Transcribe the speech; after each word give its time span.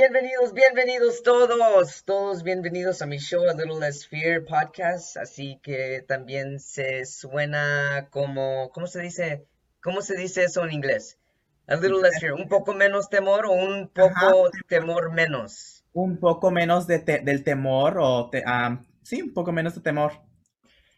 Bienvenidos, 0.00 0.54
bienvenidos 0.54 1.24
todos, 1.24 2.04
todos 2.04 2.44
bienvenidos 2.44 3.02
a 3.02 3.06
mi 3.06 3.18
show 3.18 3.42
A 3.50 3.52
Little 3.52 3.80
Less 3.80 4.06
Fear 4.06 4.44
podcast, 4.44 5.16
así 5.16 5.58
que 5.60 6.04
también 6.06 6.60
se 6.60 7.04
suena 7.04 8.06
como, 8.10 8.70
¿cómo 8.70 8.86
se 8.86 9.00
dice? 9.00 9.44
¿Cómo 9.82 10.00
se 10.00 10.16
dice 10.16 10.44
eso 10.44 10.64
en 10.64 10.70
inglés? 10.70 11.18
A 11.66 11.74
little 11.74 12.00
less 12.00 12.20
fear, 12.20 12.34
un 12.34 12.46
poco 12.48 12.74
menos 12.74 13.10
temor 13.10 13.46
o 13.46 13.50
un 13.50 13.88
poco 13.88 14.50
temor 14.68 15.10
menos. 15.10 15.84
Un 15.94 16.20
poco 16.20 16.52
menos 16.52 16.86
de 16.86 17.00
del 17.00 17.42
temor 17.42 17.98
o 17.98 18.30
um, 18.30 18.86
sí, 19.02 19.20
un 19.20 19.34
poco 19.34 19.50
menos 19.50 19.74
de 19.74 19.80
temor. 19.80 20.12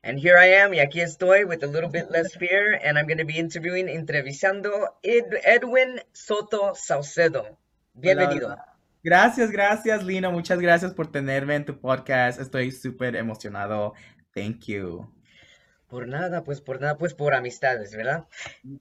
And 0.02 0.18
here 0.18 0.36
I 0.36 0.60
am, 0.60 0.74
y 0.74 0.80
aquí 0.80 1.00
estoy 1.00 1.44
with 1.44 1.64
a 1.64 1.68
little 1.68 1.88
bit 1.88 2.10
less 2.10 2.36
fear, 2.36 2.78
and 2.84 2.98
I'm 2.98 3.06
going 3.06 3.16
to 3.16 3.24
be 3.24 3.38
interviewing, 3.38 3.88
entrevistando 3.88 4.98
Ed, 5.02 5.32
Edwin 5.42 6.02
Soto 6.12 6.74
Saucedo. 6.74 7.56
Bienvenido. 7.94 8.58
Gracias, 9.02 9.50
gracias, 9.50 10.04
Lino. 10.04 10.30
Muchas 10.30 10.60
gracias 10.60 10.92
por 10.92 11.10
tenerme 11.10 11.54
en 11.54 11.64
tu 11.64 11.80
podcast. 11.80 12.40
Estoy 12.40 12.70
súper 12.70 13.16
emocionado. 13.16 13.94
Thank 14.34 14.66
you. 14.66 15.10
Por 15.88 16.06
nada, 16.06 16.44
pues 16.44 16.60
por 16.60 16.80
nada, 16.80 16.96
pues 16.98 17.14
por 17.14 17.34
amistades, 17.34 17.96
¿verdad? 17.96 18.26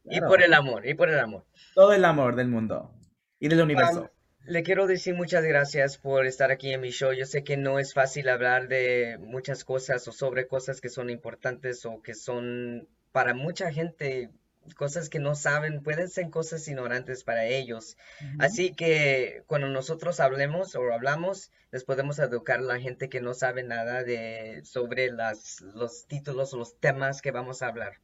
Y 0.03 0.19
por 0.21 0.43
el 0.43 0.53
amor, 0.53 0.85
y 0.85 0.93
por 0.93 1.09
el 1.09 1.19
amor. 1.19 1.45
Todo 1.73 1.93
el 1.93 2.05
amor 2.05 2.35
del 2.35 2.49
mundo 2.49 2.93
y 3.39 3.47
del 3.47 3.61
universo. 3.61 4.11
le 4.45 4.63
quiero 4.63 4.85
decir 4.85 5.15
muchas 5.15 5.43
gracias 5.43 5.97
por 5.97 6.27
estar 6.27 6.51
aquí 6.51 6.71
en 6.71 6.81
mi 6.81 6.91
show. 6.91 7.13
Yo 7.13 7.25
sé 7.25 7.43
que 7.43 7.57
no 7.57 7.79
es 7.79 7.93
fácil 7.93 8.29
hablar 8.29 8.67
de 8.67 9.17
muchas 9.21 9.63
cosas 9.63 10.07
o 10.07 10.11
sobre 10.11 10.47
cosas 10.47 10.81
que 10.81 10.89
son 10.89 11.09
importantes 11.09 11.85
o 11.85 12.01
que 12.01 12.13
son 12.13 12.87
para 13.11 13.33
mucha 13.33 13.71
gente 13.71 14.29
cosas 14.75 15.09
que 15.09 15.19
no 15.19 15.35
saben, 15.35 15.81
pueden 15.81 16.09
ser 16.09 16.29
cosas 16.29 16.67
ignorantes 16.67 17.23
para 17.23 17.45
ellos. 17.45 17.97
Así 18.39 18.73
que 18.73 19.43
cuando 19.47 19.67
nosotros 19.67 20.19
hablemos 20.19 20.75
o 20.75 20.93
hablamos, 20.93 21.51
les 21.71 21.83
podemos 21.83 22.19
educar 22.19 22.59
a 22.59 22.63
la 22.63 22.79
gente 22.79 23.09
que 23.09 23.21
no 23.21 23.33
sabe 23.33 23.63
nada 23.63 24.03
de, 24.03 24.61
sobre 24.63 25.11
las, 25.11 25.61
los 25.61 26.05
títulos 26.07 26.53
o 26.53 26.57
los 26.57 26.79
temas 26.79 27.21
que 27.21 27.31
vamos 27.31 27.61
a 27.61 27.67
hablar. 27.67 27.99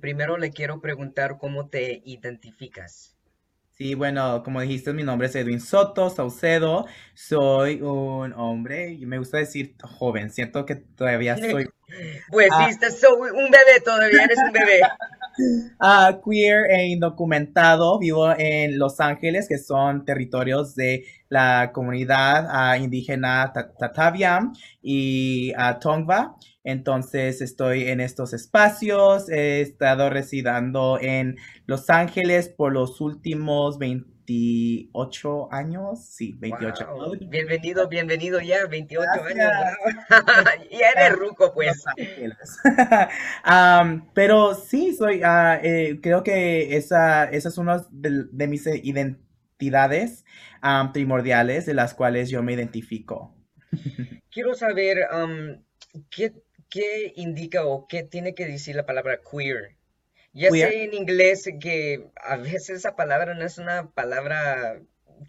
primero 0.00 0.36
le 0.36 0.50
quiero 0.50 0.80
preguntar 0.80 1.38
cómo 1.38 1.68
te 1.68 2.02
identificas. 2.04 3.14
Sí, 3.76 3.94
bueno, 3.94 4.44
como 4.44 4.60
dijiste, 4.60 4.92
mi 4.92 5.02
nombre 5.02 5.26
es 5.26 5.34
Edwin 5.34 5.60
Soto 5.60 6.08
Saucedo. 6.08 6.86
Soy 7.12 7.82
un 7.82 8.32
hombre, 8.34 8.92
y 8.92 9.04
me 9.04 9.18
gusta 9.18 9.38
decir 9.38 9.74
joven, 9.82 10.30
siento 10.30 10.64
que 10.64 10.76
todavía 10.76 11.36
soy. 11.50 11.68
Pues 12.30 12.46
sí, 12.46 12.52
ah. 12.64 12.68
estás 12.68 13.00
un 13.10 13.50
bebé 13.50 13.80
todavía, 13.84 14.24
eres 14.24 14.38
un 14.38 14.52
bebé. 14.52 14.80
Uh, 15.80 16.20
queer 16.24 16.70
e 16.70 16.86
indocumentado, 16.88 17.98
vivo 17.98 18.32
en 18.36 18.78
Los 18.78 19.00
Ángeles, 19.00 19.48
que 19.48 19.58
son 19.58 20.04
territorios 20.04 20.74
de 20.74 21.04
la 21.28 21.72
comunidad 21.72 22.46
uh, 22.46 22.82
indígena 22.82 23.52
Tataviam 23.52 24.52
y 24.82 25.52
uh, 25.52 25.78
Tongva. 25.80 26.36
Entonces 26.62 27.42
estoy 27.42 27.88
en 27.88 28.00
estos 28.00 28.32
espacios, 28.32 29.28
he 29.28 29.60
estado 29.60 30.08
residiendo 30.08 30.98
en 31.00 31.36
Los 31.66 31.90
Ángeles 31.90 32.48
por 32.48 32.72
los 32.72 33.02
últimos 33.02 33.78
28 34.26 35.52
años, 35.52 36.04
sí, 36.06 36.34
28 36.38 36.90
años. 36.90 37.18
Bienvenido, 37.28 37.88
bienvenido 37.88 38.40
ya, 38.40 38.66
28 38.66 39.10
años. 39.22 39.52
ya 40.70 40.90
eres 40.96 41.18
ruco, 41.18 41.52
pues. 41.52 41.84
pero 44.14 44.54
sí, 44.54 44.94
soy, 44.94 45.20
ah, 45.22 45.60
eh, 45.62 46.00
creo 46.02 46.22
que 46.22 46.76
esa, 46.76 47.24
esa 47.24 47.48
es 47.48 47.58
una 47.58 47.84
de, 47.90 48.46
mis 48.46 48.66
identidades 48.66 50.24
primordiales 50.92 51.66
de 51.66 51.74
las 51.74 51.94
cuales 51.94 52.30
yo 52.30 52.42
me 52.42 52.54
identifico. 52.54 53.34
Quiero 54.30 54.54
saber, 54.54 55.06
¿qué, 56.10 56.32
¿qué 56.70 57.12
indica 57.16 57.66
o 57.66 57.86
qué 57.86 58.02
tiene 58.02 58.34
que 58.34 58.46
decir 58.46 58.74
la 58.74 58.86
palabra 58.86 59.20
queer? 59.30 59.76
Ya 60.34 60.50
sé 60.50 60.84
en 60.84 60.94
inglés 60.94 61.48
que 61.60 62.08
a 62.16 62.36
veces 62.36 62.70
esa 62.70 62.96
palabra 62.96 63.34
no 63.34 63.44
es 63.44 63.58
una 63.58 63.88
palabra 63.90 64.80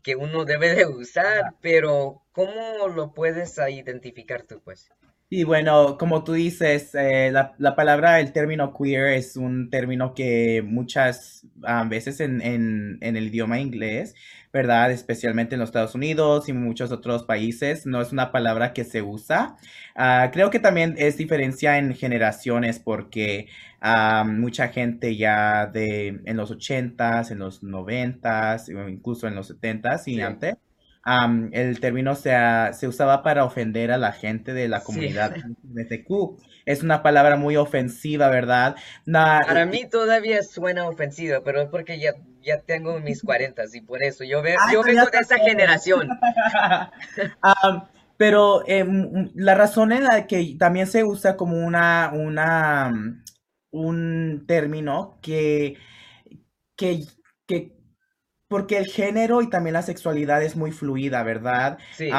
que 0.01 0.15
uno 0.15 0.45
debe 0.45 0.73
de 0.73 0.87
usar, 0.87 1.53
pero 1.61 2.23
¿cómo 2.31 2.87
lo 2.87 3.13
puedes 3.13 3.55
identificar 3.57 4.43
tú, 4.43 4.61
pues? 4.61 4.89
Y 5.27 5.43
bueno, 5.43 5.97
como 5.97 6.23
tú 6.23 6.33
dices, 6.33 6.93
eh, 6.93 7.31
la, 7.31 7.55
la, 7.57 7.75
palabra, 7.75 8.19
el 8.19 8.31
término 8.31 8.71
queer 8.73 9.13
es 9.13 9.35
un 9.35 9.71
término 9.71 10.13
que 10.13 10.61
muchas 10.63 11.47
ah, 11.63 11.83
veces 11.89 12.19
en, 12.19 12.41
en, 12.41 12.99
en, 13.01 13.17
el 13.17 13.27
idioma 13.27 13.59
inglés, 13.59 14.13
¿verdad? 14.53 14.91
Especialmente 14.91 15.55
en 15.55 15.59
los 15.61 15.69
Estados 15.69 15.95
Unidos 15.95 16.47
y 16.47 16.53
muchos 16.53 16.91
otros 16.91 17.23
países, 17.23 17.87
no 17.87 18.01
es 18.01 18.11
una 18.11 18.31
palabra 18.31 18.71
que 18.71 18.83
se 18.83 19.01
usa. 19.01 19.57
Ah, 19.95 20.29
creo 20.31 20.51
que 20.51 20.59
también 20.59 20.93
es 20.99 21.17
diferencia 21.17 21.79
en 21.79 21.95
generaciones 21.95 22.79
porque 22.79 23.47
mucha 24.25 24.69
gente 24.69 25.15
ya 25.15 25.65
de 25.67 26.21
en 26.25 26.37
los 26.37 26.51
80s, 26.51 27.31
en 27.31 27.39
los 27.39 27.63
90s, 27.63 28.69
incluso 28.89 29.27
en 29.27 29.35
los 29.35 29.49
70s 29.51 30.07
y 30.07 30.21
antes. 30.21 30.55
El 31.51 31.79
término 31.79 32.15
se, 32.15 32.33
se, 32.73 32.87
usaba 32.87 33.21
para 33.21 33.45
ofender 33.45 33.91
a 33.91 33.97
la 33.97 34.11
gente 34.11 34.53
de 34.53 34.67
la 34.67 34.81
comunidad 34.81 35.35
LGBTQ. 35.35 36.41
Es 36.65 36.81
una 36.81 37.03
palabra 37.03 37.35
muy 37.35 37.57
ofensiva, 37.57 38.29
¿verdad? 38.29 38.75
para 39.05 39.67
mí 39.67 39.87
todavía 39.87 40.41
suena 40.41 40.87
ofensiva, 40.87 41.41
pero 41.43 41.61
es 41.61 41.69
porque 41.69 41.99
ya, 41.99 42.13
ya 42.41 42.61
tengo 42.61 42.99
mis 42.99 43.21
40 43.21 43.61
y 43.73 43.81
por 43.81 44.01
eso 44.01 44.23
yo, 44.23 44.41
veo, 44.41 44.57
yo 44.71 44.81
vengo 44.81 45.05
de 45.05 45.19
esa 45.19 45.37
generación. 45.37 46.09
pero 48.17 48.67
em, 48.67 49.29
la 49.35 49.53
razón 49.53 49.91
en 49.91 50.05
la 50.05 50.25
que 50.25 50.55
también 50.57 50.87
se 50.87 51.03
usa 51.03 51.37
como 51.37 51.57
una, 51.57 52.11
una 52.13 53.21
un 53.75 54.45
término 54.47 55.19
que, 55.21 55.77
que, 56.75 57.03
que, 57.45 57.73
porque 58.55 58.77
el 58.77 58.85
género 58.85 59.41
y 59.41 59.49
también 59.49 59.73
la 59.73 59.81
sexualidad 59.81 60.41
es 60.41 60.55
muy 60.55 60.71
fluida, 60.71 61.23
¿verdad? 61.23 61.77
Sí. 61.91 62.09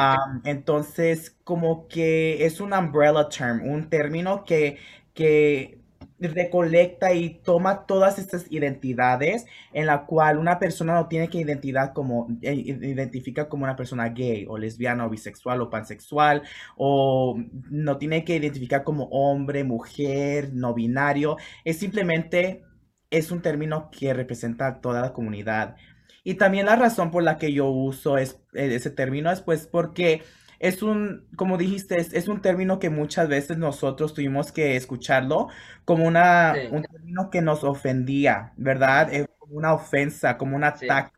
entonces, 0.43 1.35
como 1.43 1.87
que 1.87 2.45
es 2.45 2.61
un 2.61 2.73
umbrella 2.73 3.27
term, 3.27 3.67
un 3.67 3.89
término 3.89 4.43
que, 4.43 4.77
que 5.15 5.81
recolecta 6.19 7.11
y 7.15 7.41
toma 7.41 7.87
todas 7.87 8.19
estas 8.19 8.51
identidades 8.51 9.47
en 9.73 9.87
la 9.87 10.05
cual 10.05 10.37
una 10.37 10.59
persona 10.59 10.93
no 10.93 11.07
tiene 11.07 11.27
que 11.27 11.39
identidad 11.39 11.91
como 11.93 12.27
eh, 12.43 12.53
identifica 12.53 13.49
como 13.49 13.63
una 13.63 13.75
persona 13.75 14.09
gay 14.09 14.45
o 14.47 14.59
lesbiana 14.59 15.07
o 15.07 15.09
bisexual 15.09 15.59
o 15.61 15.71
pansexual 15.71 16.43
o 16.75 17.35
no 17.71 17.97
tiene 17.97 18.23
que 18.23 18.35
identificar 18.35 18.83
como 18.83 19.05
hombre, 19.05 19.63
mujer, 19.63 20.51
no 20.53 20.75
binario, 20.75 21.37
es 21.65 21.79
simplemente 21.79 22.61
es 23.09 23.31
un 23.31 23.41
término 23.41 23.89
que 23.89 24.13
representa 24.13 24.67
a 24.67 24.81
toda 24.81 25.01
la 25.01 25.13
comunidad. 25.13 25.77
Y 26.27 26.33
también 26.35 26.65
la 26.65 26.75
razón 26.75 27.09
por 27.09 27.23
la 27.23 27.37
que 27.37 27.53
yo 27.53 27.67
uso 27.69 28.17
es, 28.17 28.41
eh, 28.53 28.75
ese 28.75 28.89
término 28.89 29.31
es 29.31 29.39
pues 29.39 29.65
porque 29.65 30.23
es 30.59 30.83
un, 30.83 31.25
como 31.37 31.57
dijiste, 31.57 31.95
es, 31.95 32.27
un 32.27 32.41
término 32.41 32.79
que 32.79 32.89
muchas 32.89 33.29
veces 33.29 33.57
nosotros 33.57 34.13
tuvimos 34.13 34.51
que 34.51 34.75
escucharlo 34.75 35.47
como 35.85 36.05
una, 36.05 36.53
un 36.69 36.83
término 36.83 37.29
que 37.29 37.41
nos 37.41 37.63
ofendía, 37.63 38.51
¿verdad? 38.57 39.13
Es 39.13 39.29
como 39.39 39.55
una 39.55 39.73
ofensa, 39.73 40.37
como 40.37 40.57
un 40.57 40.65
ataque. 40.65 41.13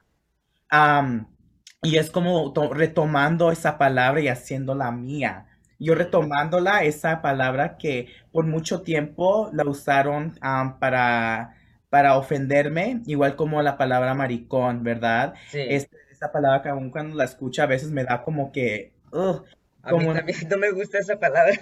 y 1.82 1.98
es 1.98 2.12
como 2.12 2.54
retomando 2.72 3.52
esa 3.52 3.80
palabra 3.80 4.22
y 4.22 4.28
haciéndola 4.28 4.92
mía. 4.92 5.48
Yo 5.80 5.96
retomándola, 5.96 6.84
esa 6.84 7.24
palabra 7.24 7.78
que 7.78 8.10
por 8.32 8.46
mucho 8.46 8.84
tiempo 8.84 9.50
la 9.54 9.64
usaron 9.64 10.36
para, 10.80 11.56
para 11.90 12.18
ofenderme, 12.18 13.02
igual 13.06 13.36
como 13.36 13.62
la 13.62 13.78
palabra 13.78 14.14
maricón, 14.14 14.84
¿verdad? 14.84 15.34
Sí. 15.50 15.62
esa 15.62 16.32
palabra 16.32 16.62
que 16.62 16.70
aún 16.70 16.92
cuando 16.92 17.16
la 17.16 17.24
escucho 17.24 17.64
a 17.64 17.66
veces 17.66 17.92
me 17.92 18.04
da 18.04 18.24
como 18.24 18.52
que 18.52 18.94
a 19.84 19.94
mí 19.94 20.06
también 20.06 20.38
no 20.50 20.58
me 20.58 20.72
gusta 20.72 21.00
esa 21.00 21.20
palabra. 21.20 21.54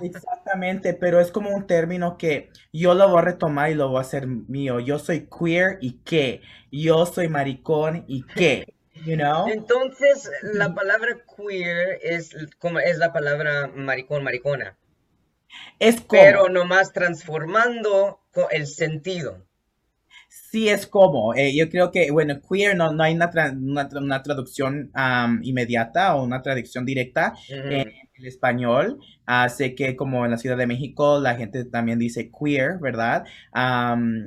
Exactamente, 0.00 0.94
pero 0.94 1.20
es 1.20 1.30
como 1.30 1.50
un 1.50 1.66
término 1.66 2.16
que 2.16 2.50
yo 2.72 2.94
lo 2.94 3.08
voy 3.08 3.18
a 3.18 3.24
retomar 3.24 3.70
y 3.70 3.74
lo 3.74 3.88
voy 3.88 3.98
a 3.98 4.02
hacer 4.02 4.26
mío. 4.26 4.80
Yo 4.80 4.98
soy 4.98 5.28
queer 5.28 5.78
y 5.82 5.98
qué. 6.04 6.40
Yo 6.70 7.04
soy 7.04 7.28
maricón 7.28 8.04
y 8.08 8.24
qué. 8.24 8.72
You 9.04 9.16
know? 9.16 9.48
Entonces, 9.48 10.30
la 10.42 10.74
palabra 10.74 11.18
queer 11.36 11.98
es 12.02 12.34
como 12.58 12.78
es 12.78 12.96
la 12.96 13.12
palabra 13.12 13.70
maricón, 13.74 14.24
maricona. 14.24 14.78
Es 15.78 16.00
como. 16.00 16.22
Pero 16.22 16.48
nomás 16.48 16.92
transformando 16.92 18.20
el 18.50 18.66
sentido 18.66 19.44
sí 20.52 20.68
es 20.68 20.86
como, 20.86 21.34
eh, 21.34 21.56
yo 21.56 21.70
creo 21.70 21.90
que, 21.90 22.10
bueno, 22.10 22.38
queer 22.46 22.76
no, 22.76 22.92
no 22.92 23.02
hay 23.02 23.14
una, 23.14 23.30
una, 23.54 24.22
traducción 24.22 24.92
inmediata 25.42 26.14
o 26.14 26.24
una 26.24 26.42
traducción 26.42 26.84
directa 26.84 27.32
en 27.48 27.90
el 28.14 28.26
español. 28.26 28.98
Sé 29.48 29.74
que 29.74 29.96
como 29.96 30.26
en 30.26 30.30
la 30.30 30.36
Ciudad 30.36 30.58
de 30.58 30.66
México 30.66 31.18
la 31.20 31.36
gente 31.36 31.64
también 31.64 31.98
dice 31.98 32.30
queer, 32.30 32.78
¿verdad? 32.80 33.24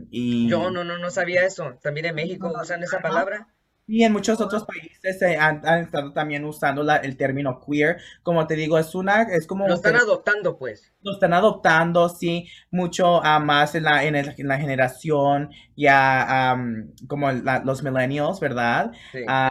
y... 0.10 0.50
Yo 0.50 0.72
no, 0.72 0.84
no, 0.84 0.98
no 0.98 1.12
sabía 1.12 1.46
eso. 1.46 1.78
¿También 1.84 2.08
en 2.08 2.16
México 2.16 2.52
usan 2.60 2.82
esa 2.82 3.02
palabra? 3.02 3.48
Y 3.88 4.04
en 4.04 4.14
muchos 4.14 4.42
otros 4.42 4.66
países 4.66 5.20
se 5.20 5.38
han, 5.38 5.62
han 5.66 5.82
estado 5.82 6.12
también 6.12 6.44
usando 6.46 6.82
la- 6.84 6.98
el 6.98 7.18
término 7.18 7.60
queer. 7.62 7.98
Como 8.24 8.48
te 8.48 8.56
digo, 8.56 8.80
es 8.80 8.96
una, 8.96 9.24
es 9.24 9.46
como 9.46 9.68
Lo 9.68 9.76
están 9.76 9.96
adoptando, 9.96 10.58
pues. 10.58 10.92
lo 11.02 11.14
están 11.14 11.34
adoptando, 11.34 12.10
sí, 12.10 12.48
mucho 12.72 13.24
ah, 13.24 13.40
más 13.40 13.76
en 13.76 13.84
la, 13.84 14.04
en 14.06 14.16
el- 14.16 14.34
en 14.38 14.48
la 14.48 14.58
generación 14.58 15.50
ya 15.76 16.52
am, 16.52 16.94
como 17.08 17.32
la- 17.32 17.60
los 17.64 17.84
millennials, 17.84 18.40
¿verdad? 18.40 18.92
Sí, 19.12 19.20
Ah, 19.28 19.50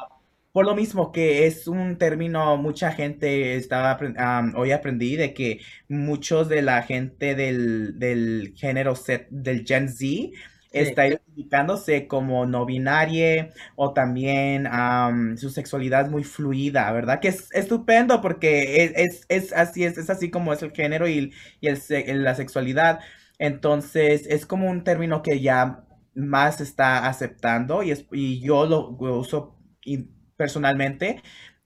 por 0.53 0.67
lo 0.67 0.75
mismo 0.77 1.11
que 1.13 1.47
es 1.47 1.67
un 1.69 1.97
término, 1.99 2.57
mucha 2.57 2.93
gente 2.93 3.57
estaba, 3.57 3.99
am, 4.17 4.55
hoy 4.57 4.73
aprendí 4.73 5.17
de 5.17 5.33
que 5.35 5.61
muchos 5.89 6.49
de 6.49 6.63
la 6.63 6.83
gente 6.83 7.35
del, 7.35 7.99
del 7.99 8.53
género 8.57 8.95
Z, 8.97 9.27
del 9.31 9.65
Gen 9.67 9.89
Z. 9.89 10.07
está 10.75 11.07
identificándose 11.07 12.07
como 12.09 12.47
no 12.47 12.67
binaria 12.67 13.53
o 13.77 13.93
también 13.93 14.67
am, 14.67 15.37
su 15.37 15.51
sexualidad 15.51 16.11
muy 16.11 16.25
fluida, 16.25 16.91
¿verdad? 16.93 17.21
Que 17.21 17.29
es 17.29 17.49
estupendo 17.53 18.21
porque 18.21 18.93
es, 18.97 19.27
es, 19.29 19.53
así, 19.53 19.85
es, 19.85 19.99
es 19.99 20.11
así 20.11 20.31
como 20.31 20.53
es 20.53 20.63
el 20.63 20.73
género 20.73 21.09
y, 21.09 21.33
el 21.61 22.25
la 22.25 22.35
sexualidad. 22.35 23.01
Entonces, 23.39 24.27
es 24.29 24.47
como 24.47 24.71
un 24.71 24.85
término 24.85 25.23
que 25.23 25.41
ya 25.41 25.85
más 26.15 26.61
está 26.61 27.07
aceptando 27.09 27.83
y, 27.83 27.91
es, 27.91 28.07
y 28.13 28.41
yo 28.41 28.67
lo, 28.67 28.91
uso 28.91 29.59
personalmente 30.37 31.23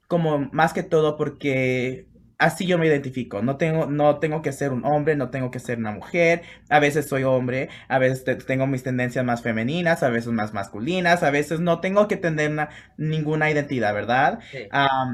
como 0.07 0.49
más 0.51 0.73
que 0.73 0.83
todo 0.83 1.17
porque 1.17 2.07
así 2.39 2.65
yo 2.65 2.77
me 2.79 2.87
identifico. 2.87 3.41
No 3.43 3.57
tengo, 3.57 3.85
no 3.85 4.19
tengo 4.19 4.41
que 4.41 4.51
ser 4.51 4.71
un 4.71 4.83
hombre, 4.85 5.15
no 5.15 5.29
tengo 5.29 5.51
que 5.51 5.59
ser 5.59 5.77
una 5.77 5.91
mujer. 5.91 6.41
A 6.69 6.79
veces 6.79 7.07
soy 7.07 7.23
hombre, 7.23 7.69
a 7.87 7.99
veces 7.99 8.23
te- 8.23 8.35
tengo 8.35 8.65
mis 8.67 8.83
tendencias 8.83 9.23
más 9.25 9.41
femeninas, 9.43 10.01
a 10.03 10.09
veces 10.09 10.31
más 10.33 10.53
masculinas, 10.53 11.21
a 11.23 11.31
veces 11.31 11.59
no 11.59 11.81
tengo 11.81 12.07
que 12.07 12.17
tener 12.17 12.51
una- 12.51 12.69
ninguna 12.97 13.51
identidad, 13.51 13.93
¿verdad? 13.93 14.39
sí. 14.51 14.67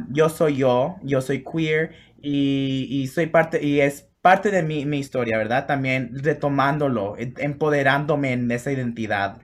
Yo 0.10 0.30
soy 0.30 0.58
yo, 0.58 0.98
yo 1.04 1.22
soy 1.22 1.44
queer 1.44 1.94
y, 2.22 2.88
y 2.90 3.08
soy 3.08 3.28
parte, 3.28 3.64
y 3.64 3.82
es 3.82 4.08
parte 4.22 4.50
de 4.52 4.64
mi, 4.64 4.86
mi 4.86 5.00
historia, 5.00 5.38
¿verdad? 5.38 5.68
También 5.68 6.12
retomándolo, 6.24 7.16
em- 7.18 7.34
empoderándome 7.38 8.34
en 8.34 8.50
esa 8.52 8.72
identidad. 8.72 9.42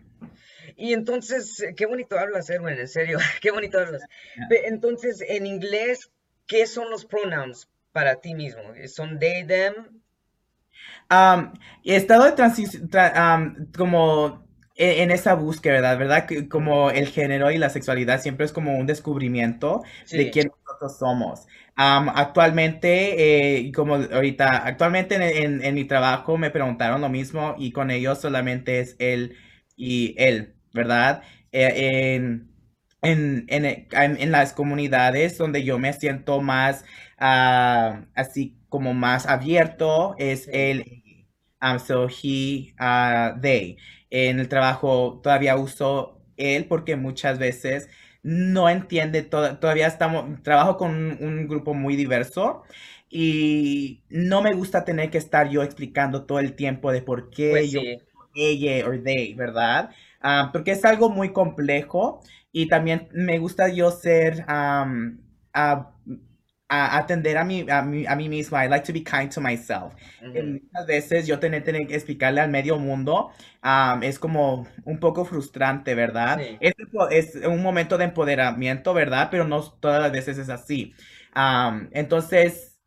Y 0.75 0.93
entonces, 0.93 1.63
qué 1.75 1.85
bonito 1.85 2.17
hablas, 2.17 2.49
Erwin, 2.49 2.77
en 2.79 2.87
serio, 2.87 3.19
qué 3.41 3.51
bonito 3.51 3.79
hablas. 3.79 4.01
Entonces, 4.65 5.23
en 5.27 5.45
inglés, 5.45 6.11
¿qué 6.47 6.67
son 6.67 6.89
los 6.91 7.05
pronouns 7.05 7.69
para 7.91 8.21
ti 8.21 8.33
mismo? 8.35 8.63
¿Son 8.87 9.19
they, 9.19 9.45
them? 9.45 10.01
He 11.83 11.95
estado 11.95 12.25
de 12.25 12.35
transi- 12.35 12.89
tra- 12.89 13.11
am, 13.15 13.67
como 13.77 14.45
e- 14.75 15.01
en 15.03 15.11
esa 15.11 15.33
búsqueda, 15.35 15.73
¿verdad? 15.95 15.97
¿Verdad? 16.27 16.47
Como 16.49 16.89
el 16.91 17.07
género 17.07 17.51
y 17.51 17.57
la 17.57 17.69
sexualidad 17.69 18.21
siempre 18.21 18.45
es 18.45 18.53
como 18.53 18.77
un 18.77 18.87
descubrimiento 18.87 19.81
de 20.11 20.29
quién 20.29 20.51
nosotros 20.65 20.97
somos. 20.99 21.47
Am, 21.75 22.09
actualmente, 22.09 23.59
eh, 23.67 23.71
como 23.73 23.95
ahorita, 23.95 24.65
actualmente 24.65 25.15
en, 25.15 25.21
en- 25.23 25.63
en 25.65 25.75
mi 25.75 25.85
trabajo 25.85 26.37
me 26.37 26.51
preguntaron 26.51 27.01
lo 27.01 27.09
mismo 27.09 27.55
y 27.57 27.71
con 27.71 27.91
ellos 27.91 28.19
solamente 28.21 28.79
es 28.79 28.95
él 28.99 29.35
y 29.75 30.15
él, 30.17 30.55
¿verdad? 30.73 31.23
Eh, 31.51 32.15
en, 32.15 32.50
en, 33.01 33.45
en, 33.49 33.65
en- 33.91 34.31
las 34.31 34.53
comunidades 34.53 35.37
donde 35.37 35.63
yo 35.63 35.79
me 35.79 35.93
siento 35.93 36.41
más 36.41 36.85
ah, 37.17 38.05
así 38.15 38.57
como 38.69 38.93
más 38.93 39.25
abierto 39.27 40.15
es 40.17 40.47
él. 40.51 40.85
Um, 41.61 41.77
so 41.79 42.07
he, 42.09 42.73
uh, 42.79 43.39
they. 43.41 43.77
En 44.09 44.39
el 44.39 44.49
trabajo 44.49 45.19
todavía 45.23 45.55
uso 45.57 46.21
él 46.37 46.65
porque 46.65 46.95
muchas 46.95 47.37
veces 47.39 47.89
no 48.23 48.69
entiende, 48.69 49.21
to- 49.23 49.57
todavía 49.59 49.87
estamos, 49.87 50.41
trabajo 50.43 50.77
con 50.77 50.91
un, 50.95 51.17
un 51.23 51.47
grupo 51.47 51.73
muy 51.73 51.95
diverso 51.95 52.63
y 53.09 54.03
no 54.09 54.41
me 54.41 54.53
gusta 54.53 54.85
tener 54.85 55.09
que 55.11 55.17
estar 55.17 55.49
yo 55.49 55.63
explicando 55.63 56.25
todo 56.25 56.39
el 56.39 56.55
tiempo 56.55 56.91
de 56.91 57.01
por 57.01 57.29
qué 57.29 57.49
pues 57.49 57.71
yo 57.71 57.81
sí, 57.81 57.97
ella 58.33 58.87
o 58.87 58.91
they, 59.03 59.33
¿verdad? 59.33 59.91
Ah, 60.21 60.49
porque 60.53 60.71
es 60.71 60.85
algo 60.85 61.09
muy 61.09 61.33
complejo 61.33 62.21
y 62.51 62.67
también 62.67 63.09
me 63.13 63.39
gusta 63.39 63.69
yo 63.69 63.91
ser, 63.91 64.43
am, 64.47 65.21
a, 65.53 65.93
a 66.69 66.97
atender 66.97 67.37
a 67.37 67.43
mí, 67.43 67.65
a 67.69 67.81
mí, 67.81 68.05
a 68.07 68.15
mí 68.15 68.29
misma. 68.29 68.65
I 68.65 68.69
like 68.69 68.85
to 68.85 68.93
be 68.93 69.03
kind 69.03 69.31
to 69.33 69.41
myself. 69.41 69.93
Muchas 70.33 70.85
veces 70.87 71.27
yo 71.27 71.39
tener, 71.39 71.63
tener 71.63 71.85
que 71.87 71.95
explicarle 71.95 72.39
al 72.41 72.49
medio 72.49 72.77
mundo 72.79 73.31
am, 73.61 74.01
es 74.03 74.17
como 74.19 74.65
un 74.85 74.99
poco 74.99 75.25
frustrante, 75.25 75.93
¿verdad? 75.95 76.39
sí. 76.39 76.57
Es, 76.59 76.73
es 77.11 77.35
un 77.47 77.61
momento 77.61 77.97
de 77.97 78.05
empoderamiento, 78.05 78.93
¿verdad? 78.93 79.27
Pero 79.31 79.45
no 79.45 79.61
todas 79.61 80.01
las 80.01 80.11
veces 80.11 80.37
es 80.37 80.49
así. 80.49 80.93
Am, 81.33 81.89
entonces, 81.93 82.79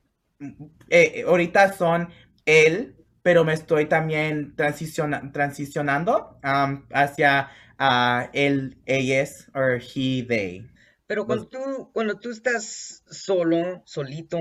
eh, 0.91 1.25
ahorita 1.27 1.73
son 1.73 2.09
él, 2.45 2.97
pero 3.23 3.45
me 3.45 3.53
estoy 3.55 3.87
también 3.87 4.55
transiciona- 4.57 5.33
transicionando 5.33 6.39
am, 6.43 6.87
hacia 6.93 7.51
ah, 7.79 8.31
él, 8.33 8.79
ellas, 8.87 9.49
o 9.55 9.61
he, 9.79 10.25
they. 10.27 10.71
Pero 11.07 11.27
Los- 11.27 11.27
cuando 11.27 11.49
tú, 11.49 11.91
cuando 11.95 12.19
tú 12.19 12.31
estás 12.31 13.03
solo, 13.11 13.83
solito, 13.87 14.39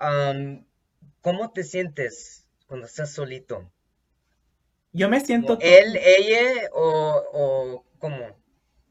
am, 0.00 0.66
¿cómo 1.20 1.52
te 1.52 1.62
sientes 1.62 2.48
cuando 2.66 2.86
estás 2.86 3.12
solito? 3.12 3.70
yo 4.92 5.08
me 5.08 5.20
¿Como 5.40 5.56
siento 5.56 5.58
él, 5.60 5.96
ella 5.96 6.68
o, 6.72 7.22
o 7.32 7.84
cómo? 7.98 8.39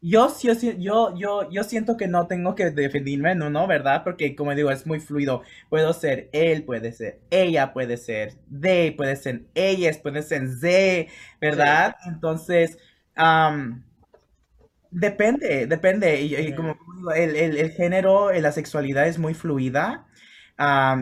Yo, 0.01 0.29
yo, 0.41 0.53
yo, 0.77 1.13
yo, 1.17 1.49
yo 1.51 1.63
siento 1.65 1.97
que 1.97 2.07
no 2.07 2.25
tengo 2.27 2.55
que 2.55 2.71
definirme, 2.71 3.35
no, 3.35 3.49
no, 3.49 3.67
¿verdad? 3.67 4.03
Porque 4.05 4.33
como 4.33 4.55
digo, 4.55 4.71
es 4.71 4.87
muy 4.87 5.01
fluido. 5.01 5.41
Puedo 5.69 5.91
ser 5.93 6.29
él, 6.31 6.63
puede 6.63 6.93
ser 6.93 7.19
ella, 7.29 7.73
puede 7.73 7.97
ser 7.97 8.35
they, 8.49 8.91
puede 8.91 9.17
ser 9.17 9.43
ellas, 9.55 9.97
puede 9.97 10.23
ser 10.23 10.47
Sí, 10.59 11.07
¿verdad? 11.41 11.95
Entonces, 12.07 12.77
depende, 14.91 15.67
depende. 15.67 16.21
Y, 16.21 16.35
y 16.35 16.53
ujú, 16.53 16.55
como 16.55 16.75
digo, 16.95 17.11
el, 17.13 17.35
el, 17.35 17.57
el 17.57 17.71
género, 17.71 18.31
eh, 18.31 18.41
la 18.41 18.51
sexualidad 18.51 19.07
es 19.07 19.19
muy 19.19 19.33
fluida. 19.33 20.05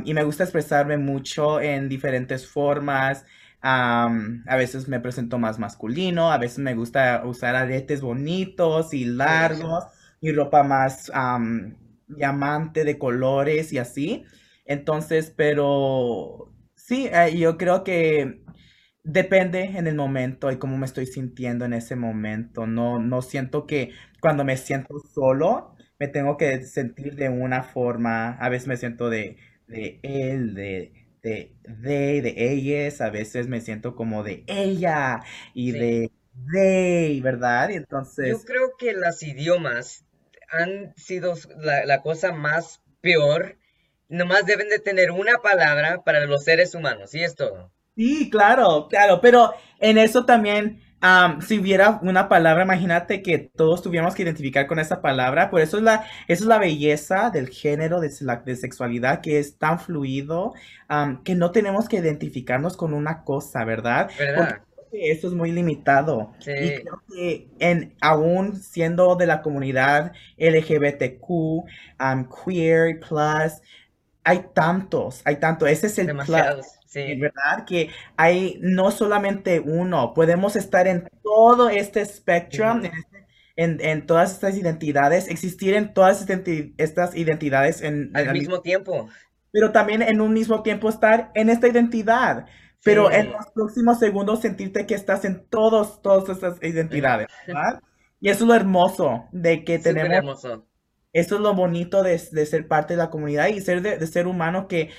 y 0.05 0.13
me 0.13 0.23
gusta 0.23 0.43
expresarme 0.43 0.97
mucho 0.97 1.59
en 1.61 1.89
diferentes 1.89 2.47
formas. 2.47 3.25
Am, 3.69 4.43
a 4.47 4.55
veces 4.55 4.87
me 4.87 4.99
presento 5.01 5.39
más 5.39 5.59
masculino, 5.59 6.31
a 6.31 6.37
veces 6.37 6.59
me 6.59 6.73
gusta 6.75 7.23
usar 7.25 7.55
aretes 7.55 7.99
bonitos 8.01 8.93
y 8.93 9.03
largos 9.05 9.83
y 10.21 10.31
ropa 10.31 10.63
más 10.63 11.11
am, 11.13 11.75
llamante 12.07 12.85
de 12.85 12.97
colores 12.97 13.73
y 13.73 13.77
así. 13.79 14.23
Entonces, 14.65 15.33
pero 15.35 16.53
sí, 16.75 17.09
eh, 17.11 17.37
yo 17.37 17.57
creo 17.57 17.83
que 17.83 18.41
depende 19.03 19.63
en 19.77 19.87
el 19.87 19.95
momento 19.95 20.51
y 20.51 20.57
cómo 20.57 20.77
me 20.77 20.85
estoy 20.85 21.05
sintiendo 21.07 21.65
en 21.65 21.73
ese 21.73 21.95
momento. 21.95 22.67
No, 22.67 22.99
no 22.99 23.21
siento 23.21 23.65
que 23.67 23.91
cuando 24.21 24.43
me 24.45 24.57
siento 24.57 24.99
solo 25.13 25.73
me 25.99 26.07
tengo 26.07 26.37
que 26.37 26.61
sentir 26.63 27.15
de 27.15 27.29
una 27.29 27.63
forma. 27.63 28.31
A 28.37 28.49
veces 28.49 28.67
me 28.67 28.77
siento 28.77 29.09
de, 29.09 29.37
de 29.67 29.99
él, 30.03 30.53
de, 30.55 31.06
de, 31.27 31.55
de, 31.63 32.21
de 32.21 32.51
ellas, 32.53 33.01
a 33.01 33.09
veces 33.09 33.47
me 33.47 33.61
siento 33.61 33.95
como 33.95 34.23
de 34.23 34.43
ella 34.47 35.21
y 35.53 35.71
sí. 35.71 35.77
de 35.77 36.11
they, 36.53 37.21
¿verdad? 37.21 37.69
Y 37.69 37.75
Yo 38.21 38.37
entonces, 38.37 38.45
creo 38.45 38.77
que 38.77 38.93
los 38.93 39.23
idiomas 39.23 40.05
han 40.49 40.93
sido 40.97 41.33
la 41.59 42.01
cosa 42.03 42.31
más 42.31 42.83
peor. 43.01 43.57
Nomás 44.07 44.45
deben 44.45 44.69
de 44.69 44.77
tener 44.77 45.09
una 45.09 45.39
palabra 45.39 46.03
para 46.03 46.25
los 46.27 46.43
seres 46.43 46.75
humanos, 46.75 47.15
y 47.15 47.23
es 47.23 47.35
todo. 47.35 47.71
sí, 47.95 48.29
claro, 48.29 48.87
claro, 48.89 49.19
pero 49.21 49.53
en 49.79 49.97
eso 49.97 50.25
también, 50.25 50.81
am, 51.01 51.41
si 51.41 51.59
hubiera 51.59 51.99
una 52.01 52.27
palabra, 52.29 52.63
imagínate 52.63 53.21
que 53.21 53.37
todos 53.39 53.81
tuviéramos 53.81 54.15
que 54.15 54.23
identificar 54.23 54.67
con 54.67 54.79
esa 54.79 55.01
palabra, 55.01 55.49
por 55.49 55.61
eso 55.61 55.77
es 55.77 55.83
la, 55.83 56.05
eso 56.27 56.43
es 56.43 56.47
la 56.47 56.59
belleza 56.59 57.29
del 57.31 57.49
género, 57.49 57.99
de, 57.99 58.11
la, 58.21 58.37
de 58.37 58.55
sexualidad, 58.55 59.21
que 59.21 59.39
es 59.39 59.57
tan 59.57 59.79
fluido, 59.79 60.53
am, 60.87 61.23
que 61.23 61.35
no 61.35 61.51
tenemos 61.51 61.87
que 61.87 61.97
identificarnos 61.97 62.77
con 62.77 62.93
una 62.93 63.23
cosa, 63.23 63.63
¿verdad? 63.65 64.11
Porque 64.35 64.51
¿Verdad? 64.51 64.61
creo 64.75 64.89
que 64.91 65.11
eso 65.11 65.27
es 65.27 65.33
muy 65.33 65.51
limitado. 65.51 66.33
Y 66.55 66.73
creo 66.73 67.03
que 67.13 67.51
en, 67.59 67.95
aún 68.01 68.55
siendo 68.57 69.15
de 69.15 69.27
la 69.27 69.41
comunidad 69.41 70.13
LGBTQ, 70.37 71.65
am, 71.97 72.29
queer, 72.29 72.99
plus, 72.99 73.61
hay 74.23 74.49
tantos, 74.53 75.21
hay 75.25 75.37
tanto, 75.39 75.67
ese 75.67 75.87
es 75.87 75.97
el 75.99 76.13
plus. 76.13 76.47
demasiados. 76.47 76.67
Sí, 76.73 76.76
Sí, 76.87 77.01
¿verdad? 77.19 77.65
Que 77.65 77.89
hay 78.17 78.57
no 78.61 78.91
solamente 78.91 79.59
uno, 79.59 80.13
podemos 80.13 80.55
estar 80.55 80.87
en 80.87 81.07
todo 81.23 81.69
este 81.69 82.05
spectrum, 82.05 82.79
ujú, 82.79 82.85
en, 82.85 82.91
este- 82.93 83.27
en- 83.55 83.81
en 83.81 84.05
todas 84.05 84.31
estas 84.33 84.57
identidades, 84.57 85.27
existir 85.29 85.73
en 85.75 85.93
todas 85.93 86.25
estas 86.77 87.15
identidades 87.15 87.81
en, 87.81 88.11
en 88.15 88.27
Al 88.27 88.29
al 88.29 88.37
mismo 88.37 88.61
tiempo. 88.61 89.15
pero 89.51 89.71
también 89.71 90.01
en 90.01 90.21
un 90.21 90.33
mismo 90.33 90.61
tiempo 90.63 90.89
estar 90.89 91.31
en 91.35 91.49
esta 91.49 91.67
identidad, 91.67 92.45
pero 92.83 93.11
en 93.11 93.25
Sí, 93.25 93.37
los 93.37 93.47
próximos 93.53 93.99
segundos 93.99 94.41
sentirte 94.41 94.85
que 94.85 94.95
estás 94.95 95.25
en 95.25 95.45
todos, 95.49 96.01
todas 96.01 96.29
estas 96.29 96.61
identidades, 96.63 97.27
¿verdad? 97.47 97.81
Y 98.19 98.29
eso 98.29 98.43
es 98.43 98.47
lo 98.47 98.55
hermoso 98.55 99.25
de 99.31 99.63
que 99.63 99.79
Súper 99.79 100.11
tenemos, 100.11 100.11
hermoso. 100.11 100.67
eso 101.13 101.35
es 101.35 101.41
lo 101.41 101.53
bonito 101.55 102.03
de, 102.03 102.21
de 102.33 102.45
ser 102.45 102.67
parte 102.67 102.93
de 102.95 102.97
la 102.99 103.09
comunidad 103.09 103.47
y 103.49 103.61
ser 103.61 103.81
de, 103.81 103.97
de 103.97 104.07
ser 104.07 104.27
humano 104.27 104.67
que 104.67 104.91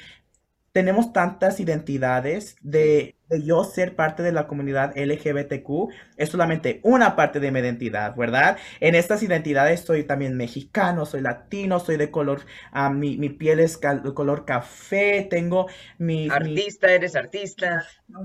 tenemos 0.79 1.13
tantas 1.13 1.59
identidades 1.59 2.55
de, 2.63 3.17
de 3.29 3.43
yo 3.43 3.65
ser 3.65 3.97
parte 3.97 4.23
de 4.23 4.31
la 4.31 4.47
comunidad 4.47 4.97
LGBTQ, 4.97 5.93
es 6.17 6.29
solamente 6.29 6.79
una 6.85 7.17
parte 7.17 7.41
de 7.41 7.51
mi 7.51 7.59
identidad, 7.59 8.15
¿verdad? 8.15 8.59
En 8.79 8.95
estas 8.95 9.25
identidades 9.25 9.81
soy 9.81 10.05
también 10.05 10.37
mexicano, 10.37 11.05
soy 11.05 11.21
latino, 11.21 11.81
soy 11.81 11.97
de 11.97 12.13
color, 12.13 12.43
ah, 12.71 12.91
mi, 12.91 13.19
mi 13.19 13.29
piel 13.29 13.59
es 13.59 13.81
de 13.81 14.15
color 14.15 14.45
café, 14.45 15.27
tengo 15.29 15.67
mis, 15.99 16.31
artista, 16.31 16.93
eres 16.93 17.17
artista. 17.17 17.85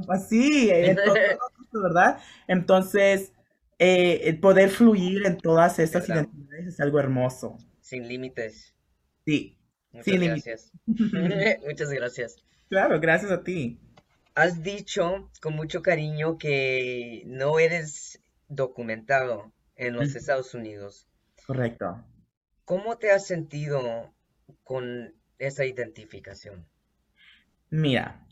así, 0.09 0.71
todo, 1.71 1.81
¿verdad? 1.81 2.19
Entonces, 2.47 3.33
eh, 3.79 4.21
el 4.25 4.39
poder 4.39 4.69
fluir 4.69 5.25
en 5.25 5.37
todas 5.37 5.79
estas 5.79 6.07
identidades 6.07 6.67
es 6.67 6.79
algo 6.79 6.99
hermoso. 6.99 7.57
Sin 7.79 8.07
límites. 8.07 8.75
Sí, 9.25 9.57
Muchas 9.93 10.19
gracias. 10.19 10.71
Muchas 10.87 11.89
gracias. 11.89 12.35
Claro, 12.69 12.99
gracias 12.99 13.31
a 13.31 13.43
ti. 13.43 13.79
Has 14.35 14.63
dicho 14.63 15.29
con 15.41 15.55
mucho 15.55 15.81
cariño 15.81 16.37
que 16.37 17.23
no 17.25 17.59
eres 17.59 18.19
documentado 18.47 19.53
en 19.75 19.95
los 19.95 20.15
Estados 20.15 20.53
Unidos. 20.53 21.07
Correcto. 21.45 22.03
¿Cómo 22.65 22.97
te 22.97 23.11
has 23.11 23.27
sentido 23.27 24.13
con 24.63 25.13
esa 25.37 25.65
identificación? 25.65 26.65
Mira, 27.69 28.25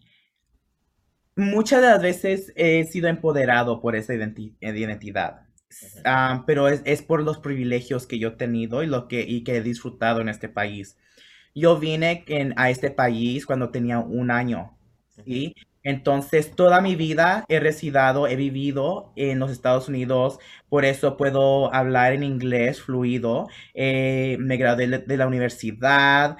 muchas 1.35 1.81
de 1.81 1.87
las 1.87 2.01
veces 2.01 2.53
he 2.55 2.83
sido 2.85 3.07
empoderado 3.09 3.81
por 3.81 3.95
esa 3.95 4.13
identi- 4.13 4.55
identidad, 4.61 5.47
ah, 6.05 6.43
pero 6.45 6.67
es, 6.67 6.81
es 6.85 7.01
por 7.01 7.23
los 7.23 7.39
privilegios 7.39 8.07
que 8.07 8.19
yo 8.19 8.29
he 8.29 8.37
tenido 8.37 8.83
y 8.83 8.87
lo 8.87 9.07
que, 9.07 9.21
y 9.21 9.43
que 9.43 9.57
he 9.57 9.61
disfrutado 9.61 10.21
en 10.21 10.29
este 10.29 10.49
país. 10.49 10.97
Yo 11.55 11.77
vine 11.79 12.23
en- 12.27 12.53
a 12.57 12.69
este 12.69 12.91
país 12.91 13.45
cuando 13.45 13.69
tenía 13.71 13.99
un 13.99 14.31
año. 14.31 14.77
¿sí? 15.25 15.55
Entonces, 15.83 16.55
toda 16.55 16.79
mi 16.81 16.95
vida 16.95 17.43
he 17.47 17.59
residido, 17.59 18.27
he 18.27 18.35
vivido 18.35 19.13
en 19.15 19.39
los 19.39 19.51
Estados 19.51 19.87
Unidos, 19.89 20.39
por 20.69 20.85
eso 20.85 21.17
puedo 21.17 21.73
hablar 21.73 22.13
en 22.13 22.23
inglés 22.23 22.81
fluido. 22.81 23.47
Eh, 23.73 24.37
me 24.39 24.57
gradué 24.57 24.87
de 24.87 25.17
la 25.17 25.27
universidad, 25.27 26.37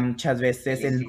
muchas 0.00 0.40
veces 0.40 0.84
en. 0.84 1.04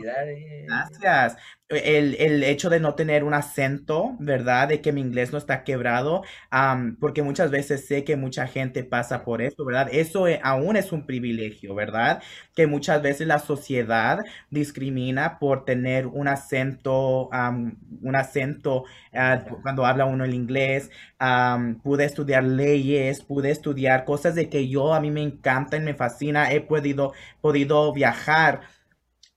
Gracias. 0.68 1.38
El, 1.68 2.14
el 2.20 2.44
hecho 2.44 2.70
de 2.70 2.80
no 2.80 2.94
tener 2.94 3.24
un 3.24 3.34
acento, 3.34 4.16
¿verdad? 4.20 4.68
De 4.68 4.82
que 4.82 4.92
mi 4.92 5.02
inglés 5.02 5.32
no 5.32 5.40
está 5.40 5.64
quebrado, 5.64 6.22
am, 6.52 6.96
porque 7.00 7.24
muchas 7.24 7.50
veces 7.50 7.88
sé 7.88 8.04
que 8.04 8.16
mucha 8.16 8.46
gente 8.46 8.84
pasa 8.84 9.24
por 9.26 9.42
eso, 9.42 9.66
¿verdad? 9.66 9.90
Eso 9.92 10.28
eh, 10.28 10.40
aún 10.44 10.76
es 10.78 10.92
un 10.92 11.08
privilegio, 11.08 11.74
¿verdad? 11.74 12.22
Que 12.54 12.68
muchas 12.68 13.02
veces 13.02 13.26
la 13.26 13.40
sociedad 13.40 14.20
discrimina 14.52 15.40
por 15.40 15.66
tener 15.66 16.06
un 16.06 16.28
acento, 16.28 17.30
am, 17.34 17.78
un 18.02 18.16
acento 18.16 18.84
ya. 19.12 19.44
cuando 19.64 19.88
habla 19.88 20.06
uno 20.06 20.24
el 20.24 20.36
inglés. 20.36 20.92
Am, 21.18 21.82
pude 21.82 22.06
estudiar 22.06 22.44
leyes, 22.44 23.22
pude 23.24 23.50
estudiar 23.50 24.06
cosas 24.06 24.36
de 24.36 24.50
que 24.50 24.68
yo 24.70 24.94
a 24.94 25.00
mí 25.00 25.10
me 25.12 25.24
encantan, 25.24 25.84
me 25.84 25.96
fascina, 25.96 26.52
he 26.52 26.62
podido, 26.62 27.14
podido 27.42 27.92
viajar 27.94 28.62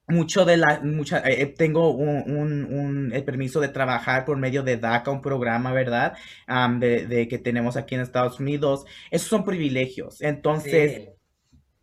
mucho 0.09 0.45
de 0.45 0.57
la, 0.57 0.81
mucha, 0.83 1.19
eh, 1.29 1.47
tengo 1.47 1.91
un, 1.95 2.31
un- 2.37 2.65
un- 2.65 3.13
el 3.13 3.25
permiso 3.25 3.61
de 3.61 3.69
trabajar 3.69 4.25
por 4.25 4.37
medio 4.39 4.63
de 4.63 4.77
DACA, 4.79 5.11
un 5.11 5.23
programa, 5.23 5.73
¿verdad? 5.73 6.17
Am, 6.47 6.81
de, 6.81 7.07
de 7.07 7.29
que 7.29 7.39
tenemos 7.39 7.77
aquí 7.77 7.95
en 7.95 8.01
Estados 8.03 8.41
Unidos. 8.41 8.85
Esos 9.11 9.29
son 9.29 9.45
privilegios. 9.45 10.21
Entonces, 10.23 10.93
Sí. 10.93 11.09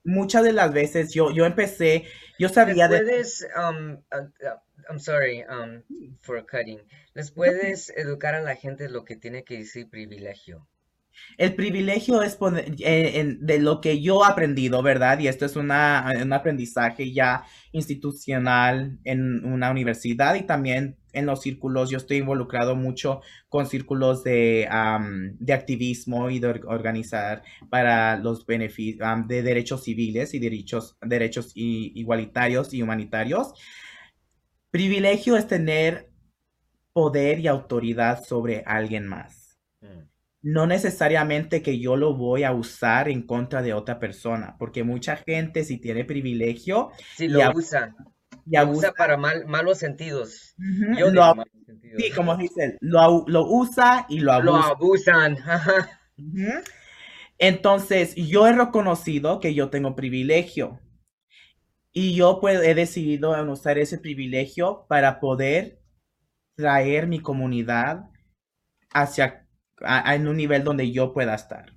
muchas 0.03 0.43
de 0.43 0.53
las 0.53 0.73
veces 0.73 1.13
yo, 1.13 1.31
yo 1.31 1.45
empecé, 1.45 2.05
yo 2.39 2.47
¿Les 2.47 2.53
sabía 2.55 2.87
de... 2.87 2.99
puedes, 2.99 3.47
um, 3.57 3.93
uh, 3.93 4.29
I'm 4.89 4.99
sorry, 4.99 5.43
um, 5.43 5.83
for 6.21 6.45
cutting. 6.45 6.81
¿Les 7.13 7.31
puedes 7.31 7.89
educar 7.95 8.35
a 8.35 8.41
la 8.41 8.55
gente 8.55 8.89
lo 8.89 9.03
que 9.05 9.15
tiene 9.15 9.43
que 9.43 9.57
decir 9.59 9.89
privilegio? 9.89 10.67
El 11.37 11.55
privilegio 11.55 12.21
es 12.21 12.35
poner, 12.35 12.65
eh, 12.79 13.19
en- 13.19 13.45
de 13.45 13.59
lo 13.59 13.81
que 13.81 14.01
yo 14.01 14.23
he 14.23 14.27
aprendido, 14.31 14.81
¿verdad? 14.83 15.19
Y 15.19 15.27
esto 15.27 15.45
es 15.45 15.55
un 15.55 15.71
aprendizaje 15.71 17.13
ya 17.13 17.43
institucional 17.71 18.99
en 19.03 19.45
una 19.45 19.71
universidad 19.71 20.35
y 20.35 20.43
también 20.43 20.97
en 21.13 21.25
los 21.25 21.41
círculos. 21.41 21.89
Yo 21.89 21.97
estoy 21.97 22.17
involucrado 22.17 22.75
mucho 22.75 23.21
con 23.49 23.65
círculos 23.67 24.23
de, 24.23 24.67
de 25.39 25.53
activismo 25.53 26.29
y 26.29 26.39
de 26.39 26.47
or- 26.47 26.61
organizar 26.67 27.43
para 27.69 28.17
los 28.17 28.45
beneficios 28.45 29.07
de 29.27 29.41
derechos 29.43 29.83
civiles 29.83 30.33
y 30.33 30.39
derechos, 30.39 30.97
derechos 31.01 31.51
i- 31.55 31.91
igualitarios 31.95 32.73
y 32.73 32.81
humanitarios. 32.81 33.53
Privilegio 34.69 35.37
es 35.37 35.47
tener 35.47 36.11
poder 36.93 37.39
y 37.39 37.47
autoridad 37.47 38.23
sobre 38.25 38.63
alguien 38.65 39.07
más. 39.07 39.44
No 40.45 40.67
necesariamente 40.67 41.61
que 41.63 41.79
yo 41.79 41.95
lo 41.95 42.13
voy 42.15 42.43
a 42.43 42.53
usar 42.53 43.09
en 43.09 43.23
contra 43.25 43.63
de 43.63 43.73
otra 43.73 43.99
persona, 43.99 44.55
porque 44.59 44.83
mucha 44.83 45.17
gente 45.17 45.63
si 45.63 45.79
tiene 45.79 46.05
privilegio 46.05 46.91
Sí, 47.17 47.27
y, 47.27 47.31
lo 47.31 47.51
usa. 47.51 47.95
y 48.45 48.55
Lo 48.55 48.69
usa 48.69 48.91
para 48.93 49.17
mal, 49.17 49.45
malos 49.47 49.79
sentidos. 49.79 50.55
Yo 50.97 51.07
lo, 51.07 51.11
digo 51.11 51.23
ab- 51.23 51.35
malos 51.37 51.65
sentidos. 51.65 52.03
sí, 52.03 52.11
como 52.11 52.37
dicen, 52.37 52.77
lo, 52.79 53.25
lo 53.27 53.47
usa 53.47 54.05
y 54.07 54.19
lo 54.19 54.31
Lo 54.33 54.53
abusa. 54.53 54.69
abusan. 54.71 55.37
ajá. 55.47 55.89
Ujú. 56.17 56.61
Entonces, 57.37 58.15
yo 58.15 58.47
he 58.47 58.53
reconocido 58.53 59.39
que 59.39 59.53
yo 59.53 59.69
tengo 59.69 59.95
privilegio 59.95 60.79
y 61.91 62.13
yo 62.15 62.39
pues, 62.41 62.61
he 62.61 62.75
decidido 62.75 63.31
usar 63.51 63.77
ese 63.77 63.97
privilegio 63.97 64.85
para 64.89 65.19
poder 65.19 65.79
traer 66.55 67.07
mi 67.07 67.19
comunidad 67.19 68.09
hacia 68.91 69.44
a- 69.81 70.09
a- 70.09 70.15
en 70.15 70.27
un 70.27 70.37
nivel 70.37 70.63
donde 70.63 70.91
yo 70.91 71.13
pueda 71.13 71.35
estar. 71.35 71.73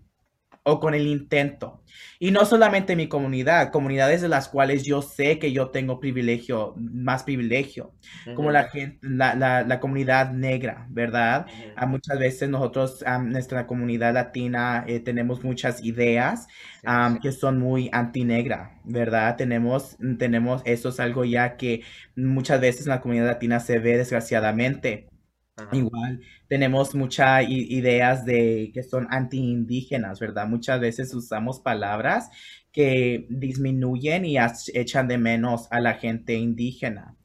o 0.64 0.80
con 0.80 0.94
el 0.94 1.06
intento. 1.06 1.82
Y 2.18 2.30
no 2.30 2.44
solamente 2.44 2.94
mi 2.96 3.08
comunidad, 3.08 3.72
comunidades 3.72 4.20
de 4.20 4.28
las 4.28 4.48
cuales 4.48 4.84
yo 4.84 5.00
sé 5.02 5.38
que 5.38 5.52
yo 5.52 5.70
tengo 5.70 5.98
privilegio, 6.00 6.74
más 6.76 7.22
privilegio, 7.24 7.94
como 8.34 8.50
la 8.50 8.64
gente, 8.68 8.98
la, 9.02 9.34
la- 9.34 9.62
la 9.62 9.80
comunidad 9.80 10.30
negra, 10.32 10.86
¿verdad? 10.90 11.46
ujú. 11.46 11.74
Ah, 11.74 11.86
muchas 11.86 12.18
veces 12.18 12.48
nosotros, 12.50 13.02
ah, 13.06 13.18
nuestra 13.18 13.66
comunidad 13.66 14.12
latina, 14.14 14.84
eh, 14.86 15.00
tenemos 15.00 15.42
muchas 15.42 15.82
ideas 15.82 16.46
Sí, 16.80 16.88
am, 16.88 17.18
que 17.20 17.32
son 17.32 17.58
muy 17.58 17.88
antinegra, 17.92 18.78
¿verdad? 18.84 19.36
Tenemos, 19.36 19.96
tenemos, 20.18 20.62
eso 20.66 20.90
es 20.90 21.00
algo 21.00 21.24
ya 21.24 21.56
que 21.56 21.82
muchas 22.16 22.60
veces 22.60 22.82
en 22.86 22.90
la 22.90 23.00
comunidad 23.00 23.26
latina 23.26 23.60
se 23.60 23.78
ve 23.78 23.96
desgraciadamente. 23.96 25.08
ajá. 25.56 25.78
Igual 25.78 26.22
tenemos 26.48 26.94
muchas 26.94 27.44
ideas 27.48 28.24
de 28.24 28.70
que 28.72 28.82
son 28.82 29.06
antiindígenas, 29.10 30.18
¿verdad? 30.18 30.46
Muchas 30.46 30.80
veces 30.80 31.14
usamos 31.14 31.60
palabras 31.60 32.30
que 32.72 33.26
disminuyen 33.28 34.24
y 34.24 34.36
echan 34.74 35.08
de 35.08 35.18
menos 35.18 35.68
a 35.70 35.80
la 35.80 35.94
gente 35.94 36.34
indígena. 36.34 37.16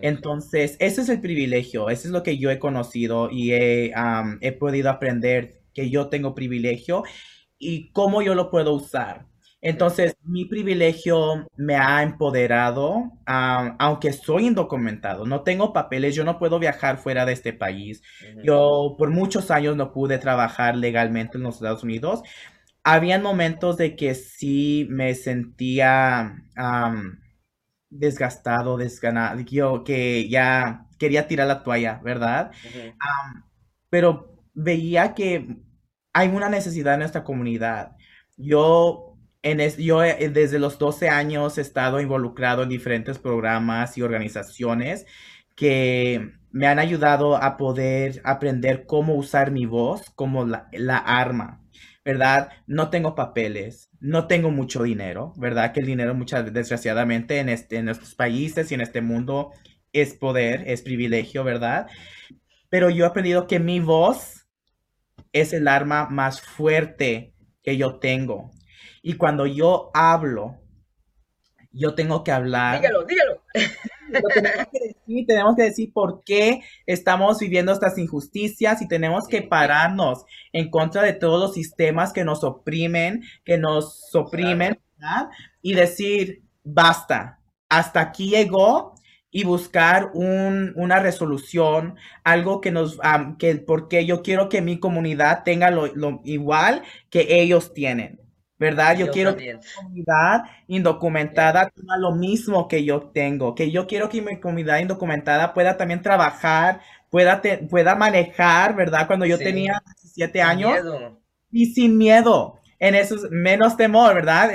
Entonces, 0.00 0.76
ese 0.80 1.02
es 1.02 1.08
el 1.10 1.20
privilegio, 1.20 1.90
eso 1.90 2.08
es 2.08 2.12
lo 2.12 2.22
que 2.22 2.38
yo 2.38 2.50
he 2.50 2.58
conocido 2.58 3.30
y 3.30 3.52
he 3.52 4.52
podido 4.58 4.90
aprender 4.90 5.62
que 5.74 5.90
yo 5.90 6.08
tengo 6.08 6.34
privilegio 6.34 7.02
y 7.58 7.90
cómo 7.92 8.22
yo 8.22 8.34
lo 8.34 8.50
puedo 8.50 8.74
usar. 8.74 9.26
Entonces, 9.62 10.16
mi 10.24 10.44
privilegio 10.44 11.46
me 11.56 11.76
ha 11.76 12.02
empoderado, 12.02 13.12
aunque 13.26 14.12
soy 14.12 14.48
indocumentado, 14.48 15.24
no 15.24 15.42
tengo 15.42 15.72
papeles, 15.72 16.16
yo 16.16 16.24
no 16.24 16.38
puedo 16.38 16.58
viajar 16.58 16.98
fuera 16.98 17.24
de 17.24 17.32
este 17.32 17.52
país. 17.52 18.02
Yo 18.42 18.96
por 18.98 19.10
muchos 19.10 19.52
años 19.52 19.76
no 19.76 19.92
pude 19.92 20.18
trabajar 20.18 20.76
legalmente 20.76 21.38
en 21.38 21.44
los 21.44 21.56
Estados 21.56 21.84
Unidos. 21.84 22.22
Habían 22.82 23.22
momentos 23.22 23.76
de 23.76 23.94
que 23.94 24.14
sí 24.16 24.86
me 24.90 25.14
sentía 25.14 26.34
am, 26.56 27.20
desgastado, 27.88 28.76
desganado, 28.76 29.40
yo 29.42 29.84
que 29.84 30.28
ya 30.28 30.86
quería 30.98 31.28
tirar 31.28 31.46
la 31.46 31.62
toalla, 31.62 32.00
¿verdad? 32.02 32.50
pero 33.90 34.42
veía 34.54 35.14
que 35.14 35.58
hay 36.12 36.28
una 36.28 36.48
necesidad 36.48 36.94
en 36.94 37.00
nuestra 37.00 37.24
comunidad. 37.24 37.92
Yo, 38.36 39.11
en 39.42 39.60
es- 39.60 39.76
yo 39.76 40.02
eh, 40.04 40.28
desde 40.30 40.58
los 40.58 40.78
12 40.78 41.08
años 41.08 41.58
he 41.58 41.60
estado 41.62 42.00
involucrado 42.00 42.62
en 42.62 42.68
diferentes 42.68 43.18
programas 43.18 43.96
y 43.98 44.02
organizaciones 44.02 45.06
que 45.56 46.32
me 46.50 46.66
han 46.66 46.78
ayudado 46.78 47.36
a 47.36 47.56
poder 47.56 48.20
aprender 48.24 48.86
cómo 48.86 49.14
usar 49.14 49.50
mi 49.50 49.66
voz 49.66 50.10
como 50.14 50.44
la, 50.46 50.68
la 50.72 50.98
arma, 50.98 51.62
¿verdad? 52.04 52.50
No 52.66 52.90
tengo 52.90 53.14
papeles, 53.14 53.90
no 54.00 54.26
tengo 54.26 54.50
mucho 54.50 54.82
dinero, 54.82 55.32
¿verdad? 55.36 55.72
Que 55.72 55.80
el 55.80 55.86
dinero 55.86 56.14
muchas 56.14 56.52
desgraciadamente 56.52 57.38
en 57.38 57.48
este, 57.48 57.76
en 57.76 57.88
estos 57.88 58.14
países 58.14 58.70
y 58.70 58.74
en 58.74 58.80
este 58.82 59.00
mundo 59.02 59.52
es 59.92 60.14
poder, 60.14 60.64
es 60.68 60.82
privilegio, 60.82 61.44
¿verdad? 61.44 61.86
Pero 62.70 62.90
yo 62.90 63.04
he 63.04 63.08
aprendido 63.08 63.46
que 63.46 63.60
mi 63.60 63.80
voz 63.80 64.46
es 65.32 65.52
el 65.52 65.68
arma 65.68 66.08
más 66.10 66.40
fuerte 66.40 67.34
que 67.62 67.76
yo 67.76 67.98
tengo. 67.98 68.50
Y 69.02 69.14
cuando 69.14 69.46
yo 69.46 69.90
hablo, 69.92 70.62
yo 71.72 71.94
tengo 71.94 72.22
que 72.22 72.32
hablar. 72.32 72.80
Dígalo, 72.80 73.04
dígalo. 73.04 73.42
tenemos 74.34 74.66
que 74.70 74.78
decir, 74.80 75.26
tenemos 75.26 75.56
que 75.56 75.62
decir 75.62 75.92
por 75.92 76.22
qué 76.24 76.60
estamos 76.86 77.38
viviendo 77.38 77.72
estas 77.72 77.98
injusticias 77.98 78.82
y 78.82 78.88
tenemos 78.88 79.26
que 79.26 79.42
pararnos 79.42 80.24
en 80.52 80.70
contra 80.70 81.02
de 81.02 81.14
todos 81.14 81.40
los 81.40 81.54
sistemas 81.54 82.12
que 82.12 82.24
nos 82.24 82.44
oprimen, 82.44 83.24
que 83.44 83.58
nos 83.58 84.14
oprimen, 84.14 84.78
¿verdad? 84.98 85.30
Y 85.62 85.74
decir, 85.74 86.42
basta, 86.62 87.40
hasta 87.68 88.00
aquí 88.00 88.30
llegó 88.30 88.94
y 89.30 89.44
buscar 89.44 90.10
un, 90.12 90.74
una 90.76 91.00
resolución, 91.00 91.96
algo 92.22 92.60
que 92.60 92.70
nos, 92.70 93.00
que 93.38 93.56
porque 93.56 94.04
yo 94.04 94.22
quiero 94.22 94.50
que 94.50 94.60
mi 94.60 94.78
comunidad 94.78 95.42
tenga 95.42 95.70
lo, 95.70 95.86
lo 95.86 96.20
igual 96.24 96.82
que 97.08 97.40
ellos 97.40 97.72
tienen. 97.72 98.20
¿Verdad? 98.62 98.96
Yo, 98.96 99.10
quiero 99.10 99.36
que 99.36 99.54
mi 99.54 99.60
comunidad 99.74 100.44
indocumentada 100.68 101.68
tenga 101.70 101.96
lo 101.96 102.12
mismo 102.12 102.68
que 102.68 102.84
yo 102.84 103.10
tengo, 103.12 103.56
que 103.56 103.72
yo 103.72 103.88
quiero 103.88 104.08
que 104.08 104.22
mi 104.22 104.38
comunidad 104.38 104.78
indocumentada 104.78 105.52
pueda 105.52 105.76
también 105.76 106.00
trabajar, 106.00 106.80
pueda, 107.10 107.42
pueda 107.68 107.96
manejar, 107.96 108.76
¿verdad? 108.76 109.08
Cuando 109.08 109.26
yo 109.26 109.36
tenía 109.36 109.82
17 110.00 110.40
años 110.40 110.78
y 111.50 111.66
sin 111.66 111.98
miedo, 111.98 112.60
en 112.78 112.94
eso 112.94 113.16
menos 113.30 113.76
temor, 113.76 114.14
¿verdad? 114.14 114.52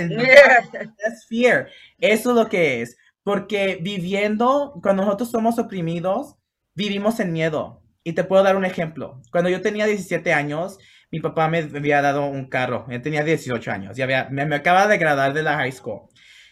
fear. 1.28 1.68
Eso 2.00 2.30
es 2.30 2.36
lo 2.36 2.48
que 2.48 2.82
es, 2.82 2.98
porque 3.24 3.78
viviendo, 3.82 4.80
cuando 4.82 5.04
nosotros 5.04 5.30
somos 5.30 5.60
oprimidos, 5.60 6.36
vivimos 6.76 7.20
en 7.20 7.34
miedo. 7.34 7.82
Y 8.06 8.14
te 8.14 8.24
puedo 8.24 8.42
dar 8.42 8.56
un 8.56 8.64
ejemplo. 8.64 9.22
Cuando 9.34 9.50
yo 9.50 9.60
tenía 9.60 9.86
17 9.86 10.32
años, 10.32 10.78
mi 11.12 11.20
papá 11.20 11.48
me 11.48 11.60
había 11.60 12.02
dado 12.02 12.26
un 12.26 12.48
carro. 12.50 12.86
Él 12.90 13.02
tenía 13.02 13.24
18 13.24 13.72
años 13.72 13.98
y 13.98 14.02
había, 14.02 14.28
me, 14.30 14.44
acaba 14.56 14.88
de 14.88 14.98
graduar 14.98 15.34
de 15.34 15.44
la 15.44 15.56
high 15.56 15.72
school. 15.72 16.02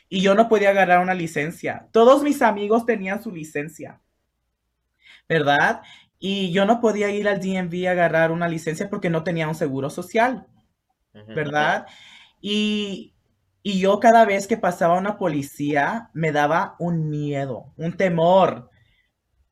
Y 0.08 0.22
yo 0.22 0.36
no 0.36 0.48
podía 0.48 0.70
agarrar 0.70 1.00
una 1.00 1.14
licencia. 1.14 1.88
Todos 1.92 2.24
mis 2.24 2.42
amigos 2.42 2.86
tenían 2.86 3.22
su 3.22 3.32
licencia. 3.32 4.02
¿Verdad? 5.28 5.82
Y 6.20 6.52
yo 6.52 6.66
no 6.66 6.80
podía 6.80 7.10
ir 7.10 7.28
al 7.28 7.40
DMV 7.40 7.88
a 7.88 7.92
agarrar 7.92 8.32
una 8.32 8.48
licencia 8.48 8.90
porque 8.90 9.10
no 9.10 9.24
tenía 9.24 9.48
un 9.48 9.56
seguro 9.56 9.90
social. 9.90 10.48
¿Verdad? 11.14 11.88
Y, 12.42 13.16
y 13.68 13.80
yo 13.80 14.00
cada 14.00 14.26
vez 14.26 14.46
que 14.46 14.58
pasaba 14.58 15.00
una 15.00 15.18
policía 15.18 16.12
me 16.14 16.32
daba 16.32 16.76
un 16.78 17.10
miedo, 17.10 17.74
un 17.78 17.98
temor. 17.98 18.70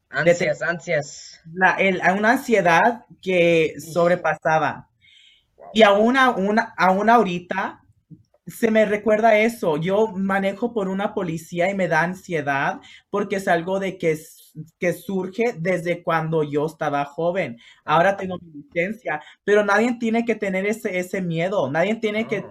Ansias, 0.09 0.61
ansias. 0.61 1.41
La, 1.51 1.77
una 2.15 2.33
ansiedad 2.33 3.05
que 3.23 3.73
sobrepasaba. 3.79 4.89
Y 5.73 5.81
aún, 5.83 6.17
aún, 6.17 6.59
aún 6.77 7.09
ahorita 7.09 7.81
se 8.47 8.71
me 8.71 8.85
recuerda 8.85 9.37
eso. 9.39 9.77
Yo 9.77 10.07
manejo 10.09 10.73
por 10.73 10.89
una 10.89 11.13
policía 11.13 11.69
y 11.71 11.75
me 11.75 11.87
da 11.87 12.01
ansiedad 12.03 12.81
porque 13.09 13.37
es 13.37 13.47
algo 13.47 13.79
de 13.79 13.97
que, 13.97 14.17
que 14.79 14.93
surge 14.93 15.55
desde 15.59 16.03
cuando 16.03 16.43
yo 16.43 16.65
estaba 16.67 17.05
joven. 17.05 17.59
Ahora 17.85 18.17
tengo 18.17 18.37
mi 18.39 18.51
licencia, 18.63 19.21
pero 19.43 19.65
nadie 19.65 19.97
tiene 19.99 20.25
que 20.25 20.35
tener 20.35 20.65
ese, 20.67 20.99
ese 20.99 21.21
miedo. 21.21 21.71
Nadie 21.71 21.95
tiene 21.95 22.27
que, 22.27 22.45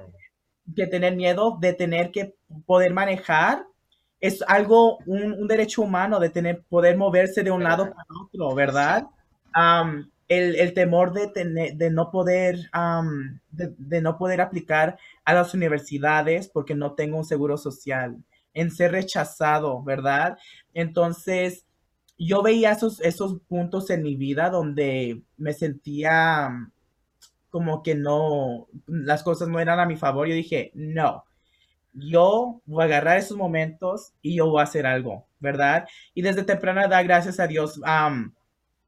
que 0.77 0.87
tener 0.87 1.17
miedo 1.17 1.59
de 1.61 1.75
tener 1.75 2.11
que 2.13 2.35
poder 2.67 2.93
manejar. 2.95 3.65
Es 4.21 4.43
algo, 4.49 4.99
un, 5.07 5.33
un 5.33 5.49
derecho 5.49 5.83
humano 5.83 6.21
de 6.21 6.31
tener, 6.31 6.63
poder 6.69 6.97
moverse 6.97 7.43
de 7.43 7.51
un 7.51 7.65
lado 7.65 7.87
para 7.87 8.07
otro, 8.25 8.55
¿verdad? 8.55 9.07
El, 10.39 10.75
temor 10.75 11.13
de, 11.13 11.29
tener, 11.29 11.75
de 11.77 11.91
no 11.91 12.11
poder 12.11 12.71
de, 13.51 14.01
no 14.01 14.19
poder 14.19 14.41
aplicar 14.41 14.99
a 15.25 15.35
las 15.35 15.55
universidades 15.55 16.49
porque 16.49 16.75
no 16.75 16.95
tengo 16.95 17.19
un 17.19 17.25
seguro 17.25 17.57
social, 17.57 18.17
en 18.55 18.71
ser 18.71 18.93
rechazado, 18.93 19.83
¿verdad? 19.83 20.39
Entonces, 20.75 21.67
yo 22.19 22.43
veía 22.43 22.73
esos, 22.73 23.01
esos 23.01 23.41
puntos 23.49 23.91
en 23.91 24.03
mi 24.03 24.17
vida 24.17 24.51
donde 24.51 25.23
me 25.37 25.53
sentía 25.53 26.51
como 27.51 27.83
que 27.83 27.95
no, 27.95 28.69
las 28.87 29.23
cosas 29.23 29.49
no 29.49 29.61
eran 29.61 29.81
a 29.81 29.87
mi 29.87 29.97
favor. 29.97 30.27
Yo 30.27 30.35
dije, 30.35 30.71
no, 30.75 31.25
yo 31.93 32.63
voy 32.65 32.83
a 32.83 32.87
agarrar 32.87 33.19
esos 33.19 33.37
momentos 33.37 34.15
y 34.23 34.37
yo 34.37 34.49
voy 34.49 34.61
a 34.61 34.65
hacer 34.65 34.87
algo, 34.87 35.27
¿verdad? 35.39 35.87
Y 36.15 36.23
desde 36.23 36.45
temprana 36.45 36.85
edad, 36.85 37.05
gracias 37.05 37.39
a 37.41 37.47
Dios, 37.47 37.81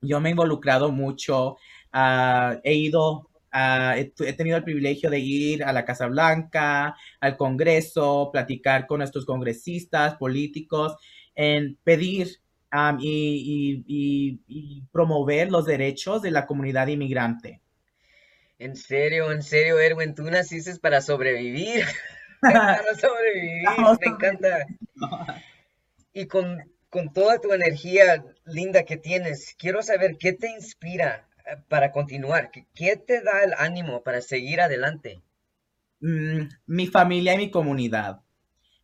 yo 0.06 0.20
me 0.20 0.28
he 0.28 0.32
involucrado 0.32 0.92
mucho, 0.92 1.56
ah, 1.92 2.58
he 2.62 2.74
ido, 2.74 3.30
uh, 3.52 3.94
he, 3.96 4.32
tenido 4.32 4.56
el 4.56 4.64
privilegio 4.64 5.10
de 5.10 5.18
ir 5.18 5.64
a 5.64 5.72
la 5.72 5.84
Casa 5.84 6.06
Blanca, 6.06 6.96
al 7.20 7.36
Congreso, 7.36 8.30
platicar 8.32 8.86
con 8.86 8.98
nuestros 8.98 9.24
congresistas, 9.24 10.16
políticos, 10.16 10.96
en 11.34 11.76
pedir 11.82 12.40
y, 13.00 14.80
promover 14.92 15.50
los 15.50 15.64
derechos 15.64 16.22
de 16.22 16.30
la 16.30 16.46
comunidad 16.46 16.88
inmigrante. 16.88 17.60
En 18.58 18.76
serio, 18.76 19.32
en 19.32 19.42
serio, 19.42 19.78
Erwin, 19.78 20.14
tú 20.14 20.22
naciste 20.24 20.74
para 20.78 21.00
sobrevivir. 21.00 21.84
para 22.40 22.94
sobrevivir, 22.96 23.68
me 24.00 24.06
encanta. 24.06 24.66
Y 26.12 26.26
con 26.26 26.73
con 26.94 27.12
toda 27.12 27.40
tu 27.40 27.52
energía 27.52 28.24
linda 28.44 28.84
que 28.84 28.96
tienes, 28.96 29.56
quiero 29.58 29.82
saber 29.82 30.16
qué 30.16 30.32
te 30.32 30.48
inspira 30.48 31.26
eh, 31.44 31.56
para 31.68 31.90
continuar, 31.90 32.52
qué 32.52 32.96
te 32.96 33.20
da 33.20 33.42
el 33.42 33.52
ánimo 33.58 34.04
para 34.04 34.20
seguir 34.20 34.60
adelante. 34.60 35.20
Mm, 35.98 36.42
mi 36.66 36.86
familia 36.86 37.34
y 37.34 37.38
mi 37.38 37.50
comunidad. 37.50 38.20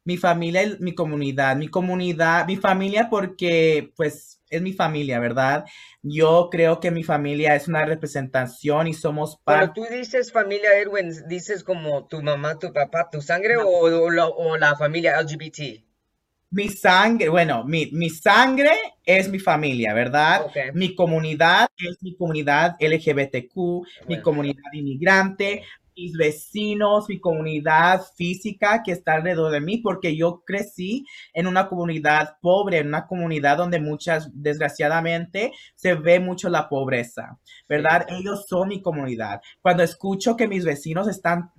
Mi 0.02 0.16
familia 0.16 0.64
y 0.64 0.76
mi 0.80 0.92
comunidad. 0.92 1.54
Mi 1.54 1.68
comunidad, 1.68 2.48
mi 2.48 2.56
familia 2.56 3.08
porque 3.08 3.92
pues 3.94 4.40
es 4.50 4.60
mi 4.60 4.72
familia, 4.72 5.20
¿verdad? 5.20 5.64
Yo 6.02 6.48
creo 6.50 6.80
que 6.80 6.90
mi 6.90 7.04
familia 7.04 7.54
es 7.54 7.68
una 7.68 7.84
representación 7.84 8.88
y 8.88 8.94
somos 8.94 9.36
parte. 9.36 9.72
Cuando 9.72 9.88
tú 9.88 9.94
dices 9.94 10.32
familia, 10.32 10.76
Erwin, 10.76 11.12
¿dices 11.28 11.62
como 11.62 12.08
tu 12.08 12.22
mamá, 12.22 12.58
tu 12.58 12.72
papá, 12.72 13.08
tu 13.08 13.22
sangre 13.22 13.56
o, 13.58 13.68
o 13.68 14.56
la 14.56 14.74
familia 14.74 15.20
LGBT? 15.22 15.89
Mi 16.50 16.68
sangre, 16.68 17.28
bueno, 17.28 17.64
mi, 17.64 17.90
mi, 17.92 18.10
sangre 18.10 18.72
es 19.04 19.28
mi 19.28 19.38
familia, 19.38 19.94
¿verdad? 19.94 20.46
Mi 20.74 20.94
comunidad 20.94 21.68
es 21.76 22.02
mi 22.02 22.16
comunidad 22.16 22.76
LGBTQ, 22.80 23.56
mi 24.08 24.20
comunidad 24.20 24.72
inmigrante, 24.72 25.62
mis 25.96 26.16
vecinos, 26.16 27.08
mi 27.08 27.20
comunidad 27.20 28.02
física 28.16 28.82
que 28.84 28.92
está 28.92 29.14
alrededor 29.14 29.52
de 29.52 29.60
mí, 29.60 29.78
porque 29.78 30.16
yo 30.16 30.42
crecí 30.46 31.06
en 31.32 31.46
una 31.46 31.68
comunidad 31.68 32.36
pobre, 32.40 32.78
en 32.78 32.88
una 32.88 33.06
comunidad 33.06 33.56
donde 33.56 33.80
muchas, 33.80 34.30
desgraciadamente, 34.32 35.52
se 35.74 35.94
ve 35.94 36.20
mucho 36.20 36.48
la 36.48 36.68
pobreza, 36.68 37.38
¿verdad? 37.68 38.06
Ellos 38.08 38.46
son 38.48 38.68
mi 38.68 38.82
comunidad. 38.82 39.40
Cuando 39.62 39.82
escucho 39.82 40.36
que 40.36 40.48
mis 40.48 40.64
vecinos 40.64 41.08
están 41.08 41.50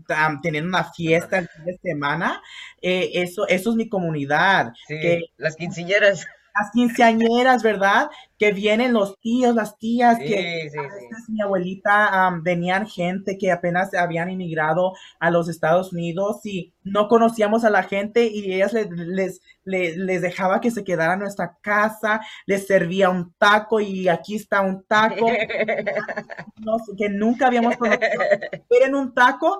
teniendo 0.41 0.69
una 0.69 0.85
fiesta 0.85 1.37
el 1.39 1.47
fin 1.47 1.65
de 1.65 1.77
semana, 1.77 2.41
eh, 2.81 3.11
eso, 3.13 3.47
eso 3.47 3.71
es 3.71 3.75
mi 3.75 3.89
comunidad. 3.89 4.73
que, 4.87 5.31
las 5.37 5.55
quinceañeras 5.55 6.25
las 6.55 6.71
quinceañeras, 6.71 7.63
¿verdad? 7.63 8.09
Que 8.37 8.51
vienen 8.51 8.93
los 8.93 9.19
tíos, 9.19 9.55
las 9.55 9.77
tías, 9.77 10.17
que 10.17 10.69
a 10.77 10.81
veces 10.81 11.29
mi 11.29 11.41
abuelita 11.41 12.31
venían 12.41 12.87
gente 12.87 13.37
que 13.37 13.51
apenas 13.51 13.93
habían 13.93 14.29
inmigrado 14.29 14.93
a 15.19 15.29
los 15.31 15.47
Estados 15.49 15.93
Unidos 15.93 16.45
y 16.45 16.73
no 16.83 17.07
conocíamos 17.07 17.63
a 17.63 17.69
la 17.69 17.83
gente 17.83 18.27
y 18.27 18.53
ellas 18.53 18.73
les, 18.73 19.41
les, 19.63 20.21
dejaba 20.21 20.59
que 20.59 20.71
se 20.71 20.83
quedara 20.83 21.13
en 21.13 21.19
nuestra 21.19 21.57
casa, 21.61 22.21
les 22.45 22.67
servía 22.67 23.09
un 23.09 23.33
taco 23.37 23.79
y 23.79 24.07
aquí 24.07 24.35
está 24.35 24.61
un 24.61 24.83
taco 24.83 25.27
que 26.97 27.09
nunca 27.09 27.47
habíamos 27.47 27.77
conocido. 27.77 28.09
Pero 28.69 28.85
en 28.85 28.95
un 28.95 29.13
taco, 29.13 29.59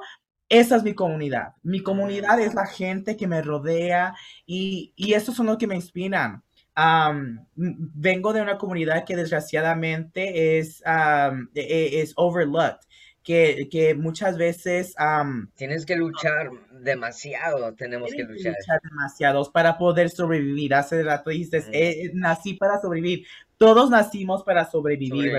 esa 0.50 0.76
es 0.76 0.84
mi 0.84 0.94
comunidad. 0.94 1.54
Mi 1.64 1.82
comunidad 1.82 2.40
es 2.40 2.54
la 2.54 2.66
gente 2.66 3.16
que 3.16 3.28
me 3.28 3.42
rodea 3.42 4.16
y, 4.46 4.94
y 4.96 5.14
esos 5.14 5.36
son 5.36 5.46
los 5.46 5.58
que 5.58 5.68
me 5.68 5.76
inspiran 5.76 6.44
vengo 6.76 8.34
de 8.34 8.42
una 8.42 8.58
comunidad 8.58 9.06
que 9.06 9.16
desgraciadamente 9.16 10.60
es, 10.60 10.82
e, 11.56 12.02
es 12.02 12.14
overlooked. 12.16 12.88
Que, 13.24 13.68
que, 13.70 13.94
muchas 13.94 14.36
veces... 14.36 14.96
Tienes 15.56 15.86
que 15.86 15.96
luchar 15.96 16.50
demasiado, 16.72 17.74
tenemos 17.76 18.12
que 18.12 18.24
luchar. 18.24 18.56
demasiado 18.84 19.52
para 19.52 19.78
poder 19.78 20.10
sobrevivir. 20.10 20.74
Hace 20.74 21.04
rato 21.04 21.30
dijiste, 21.30 21.64
eh, 21.72 22.10
nací 22.16 22.56
para 22.56 22.82
sobrevivir. 22.82 23.28
Todos 23.58 23.92
nacimos 23.92 24.44
para 24.44 24.66
sobrevivir, 24.66 25.34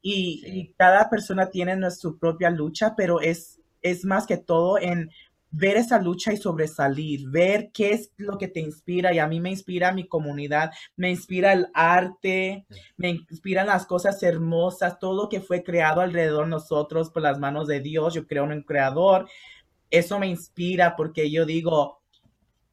Y, 0.00 0.42
y, 0.46 0.74
cada 0.78 1.10
persona 1.10 1.50
tiene 1.50 1.90
su 1.90 2.18
propia 2.20 2.50
lucha, 2.50 2.94
pero 2.96 3.20
es, 3.20 3.58
es 3.82 4.04
más 4.04 4.24
que 4.24 4.36
todo 4.36 4.78
en 4.78 5.10
ver 5.50 5.76
esa 5.76 6.00
lucha 6.00 6.32
y 6.32 6.36
sobresalir, 6.36 7.28
ver 7.28 7.70
qué 7.72 7.90
es 7.90 8.10
lo 8.16 8.36
que 8.38 8.48
te 8.48 8.60
inspira 8.60 9.12
y 9.12 9.18
a 9.18 9.26
mí 9.26 9.40
me 9.40 9.50
inspira 9.50 9.92
mi 9.92 10.06
comunidad, 10.06 10.70
me 10.96 11.10
inspira 11.10 11.52
el 11.52 11.68
arte, 11.72 12.66
me 12.96 13.10
inspiran 13.10 13.66
las 13.66 13.86
cosas 13.86 14.22
hermosas, 14.22 14.98
todo 14.98 15.24
lo 15.24 15.28
que 15.28 15.40
fue 15.40 15.62
creado 15.62 16.00
alrededor 16.00 16.44
de 16.44 16.50
nosotros 16.50 17.10
por 17.10 17.22
las 17.22 17.38
manos 17.38 17.68
de 17.68 17.80
Dios, 17.80 18.14
yo 18.14 18.26
creo 18.26 18.44
en 18.44 18.52
un 18.52 18.62
creador, 18.62 19.28
eso 19.90 20.18
me 20.18 20.26
inspira 20.26 20.96
porque 20.96 21.30
yo 21.30 21.46
digo, 21.46 22.02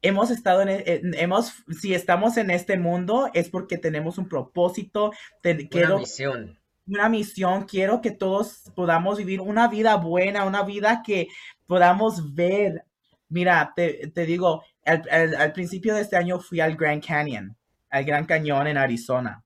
hemos 0.02 0.30
estado 0.30 0.62
en, 0.62 1.14
hemos, 1.14 1.52
si 1.80 1.94
estamos 1.94 2.36
en 2.36 2.50
este 2.50 2.76
mundo 2.78 3.30
es 3.32 3.48
porque 3.48 3.78
tenemos 3.78 4.18
un 4.18 4.28
propósito, 4.28 5.12
una 5.42 5.96
misión. 5.96 6.58
Una 6.86 7.08
misión, 7.08 7.64
quiero 7.64 8.02
que 8.02 8.10
todos 8.10 8.70
podamos 8.74 9.16
vivir 9.16 9.40
una 9.40 9.68
vida 9.68 9.96
buena, 9.96 10.44
una 10.44 10.62
vida 10.62 11.02
que 11.02 11.28
podamos 11.66 12.34
ver. 12.34 12.84
Mira, 13.28 13.72
te, 13.74 14.12
digo, 14.26 14.62
al, 14.84 15.52
principio 15.52 15.94
de 15.94 16.02
este 16.02 16.16
año 16.16 16.38
fui 16.38 16.60
al 16.60 16.76
Grand 16.76 17.04
Canyon, 17.04 17.56
al 17.90 18.04
Gran 18.04 18.26
Cañón 18.26 18.66
en 18.66 18.76
Arizona. 18.76 19.44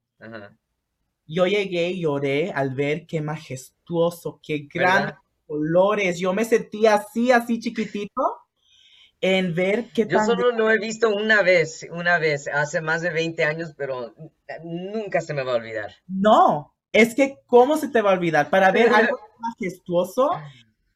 Yo 1.27 1.47
llegué 1.47 1.91
y 1.91 2.03
lloré 2.03 2.53
al 2.53 2.75
ver 2.75 3.07
qué 3.07 3.21
majestuoso, 3.21 4.41
qué 4.43 4.69
gran 4.73 5.15
colores. 5.47 6.19
Yo 6.19 6.33
me 6.33 6.45
sentía 6.45 6.95
así, 6.95 7.33
así 7.33 7.61
chiquitito 7.61 8.39
en 9.21 9.55
ver 9.55 9.91
qué 9.93 10.07
Yo 10.07 10.21
solo 10.25 10.53
lo 10.53 10.71
he 10.71 10.79
visto 10.79 11.09
una 11.11 11.43
vez, 11.43 11.87
una 11.91 12.19
vez, 12.19 12.49
hace 12.49 12.81
más 12.81 13.03
de 13.03 13.11
20 13.11 13.45
años, 13.45 13.75
pero 13.77 14.15
nunca 14.63 15.21
se 15.21 15.35
me 15.35 15.43
va 15.43 15.53
a 15.53 15.57
olvidar. 15.57 15.95
No, 16.07 16.75
es 16.93 17.15
que 17.15 17.39
¿cómo 17.47 17.77
se 17.77 17.89
te 17.89 18.01
va 18.01 18.11
a 18.11 18.15
olvidar? 18.15 18.51
Para 18.51 18.71
ver 18.71 18.93
algo 18.93 19.19
majestuoso. 19.39 20.31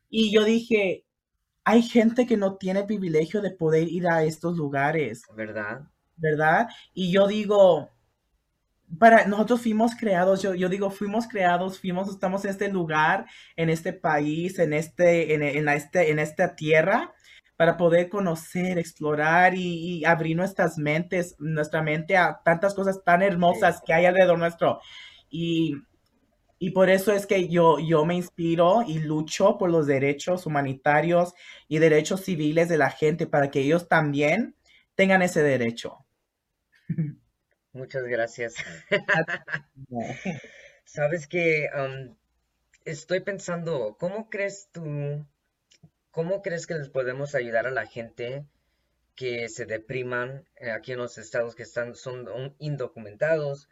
Y 0.08 0.30
yo 0.30 0.44
dije, 0.44 1.04
hay 1.64 1.82
gente 1.82 2.26
que 2.26 2.36
no 2.36 2.56
tiene 2.56 2.84
privilegio 2.84 3.40
de 3.40 3.50
poder 3.50 3.88
ir 3.88 4.08
a 4.08 4.24
estos 4.24 4.56
lugares. 4.56 5.22
¿Verdad? 5.34 5.82
¿Verdad? 6.16 6.68
Y 6.92 7.12
yo 7.12 7.26
digo, 7.26 7.90
para 8.98 9.26
nosotros 9.26 9.62
fuimos 9.62 9.94
creados, 9.94 10.42
yo, 10.42 10.54
yo 10.54 10.68
digo, 10.68 10.90
fuimos 10.90 11.26
creados, 11.26 11.80
fuimos, 11.80 12.08
estamos 12.08 12.44
en 12.44 12.50
este 12.50 12.68
lugar, 12.68 13.26
en 13.56 13.70
este 13.70 13.92
país, 13.92 14.58
en 14.58 14.72
este, 14.72 15.34
en, 15.34 15.68
este, 15.68 16.10
en 16.10 16.18
esta 16.18 16.54
tierra, 16.54 17.12
para 17.56 17.76
poder 17.76 18.08
conocer, 18.08 18.78
explorar 18.78 19.54
y, 19.54 20.04
abrir 20.04 20.36
nuestras 20.36 20.78
mentes, 20.78 21.36
nuestra 21.38 21.82
mente 21.82 22.16
a 22.16 22.40
tantas 22.44 22.74
cosas 22.74 23.02
tan 23.04 23.22
hermosas 23.22 23.80
que 23.86 23.94
hay 23.94 24.04
alrededor 24.04 24.38
nuestro. 24.38 24.80
Y, 25.30 25.76
y 26.62 26.70
por 26.70 26.90
eso 26.90 27.12
es 27.12 27.26
que 27.26 27.48
yo, 27.48 27.80
yo 27.80 28.04
me 28.04 28.14
inspiro 28.14 28.84
y 28.86 29.00
lucho 29.00 29.58
por 29.58 29.68
los 29.68 29.88
derechos 29.88 30.46
humanitarios 30.46 31.34
y 31.66 31.80
derechos 31.80 32.20
civiles 32.20 32.68
de 32.68 32.78
la 32.78 32.88
gente 32.88 33.26
para 33.26 33.50
que 33.50 33.58
ellos 33.58 33.88
también 33.88 34.54
tengan 34.94 35.22
ese 35.22 35.42
derecho. 35.42 36.06
Muchas 37.72 38.04
gracias. 38.04 38.54
Sabes 40.84 41.26
que 41.26 41.68
estoy 42.84 43.18
pensando, 43.22 43.96
¿cómo 43.98 44.30
crees 44.30 44.68
tú 44.70 45.26
¿Cómo 46.12 46.42
crees 46.42 46.68
que 46.68 46.74
les 46.74 46.90
podemos 46.90 47.34
ayudar 47.34 47.66
a 47.66 47.72
la 47.72 47.86
gente 47.86 48.44
que 49.14 49.48
se 49.48 49.66
depriman 49.66 50.48
eh, 50.56 50.70
aquí 50.70 50.92
en 50.92 50.98
los 50.98 51.18
estados 51.18 51.54
que 51.54 51.62
están, 51.62 51.94
son 51.94 52.26
indocumentados 52.58 53.68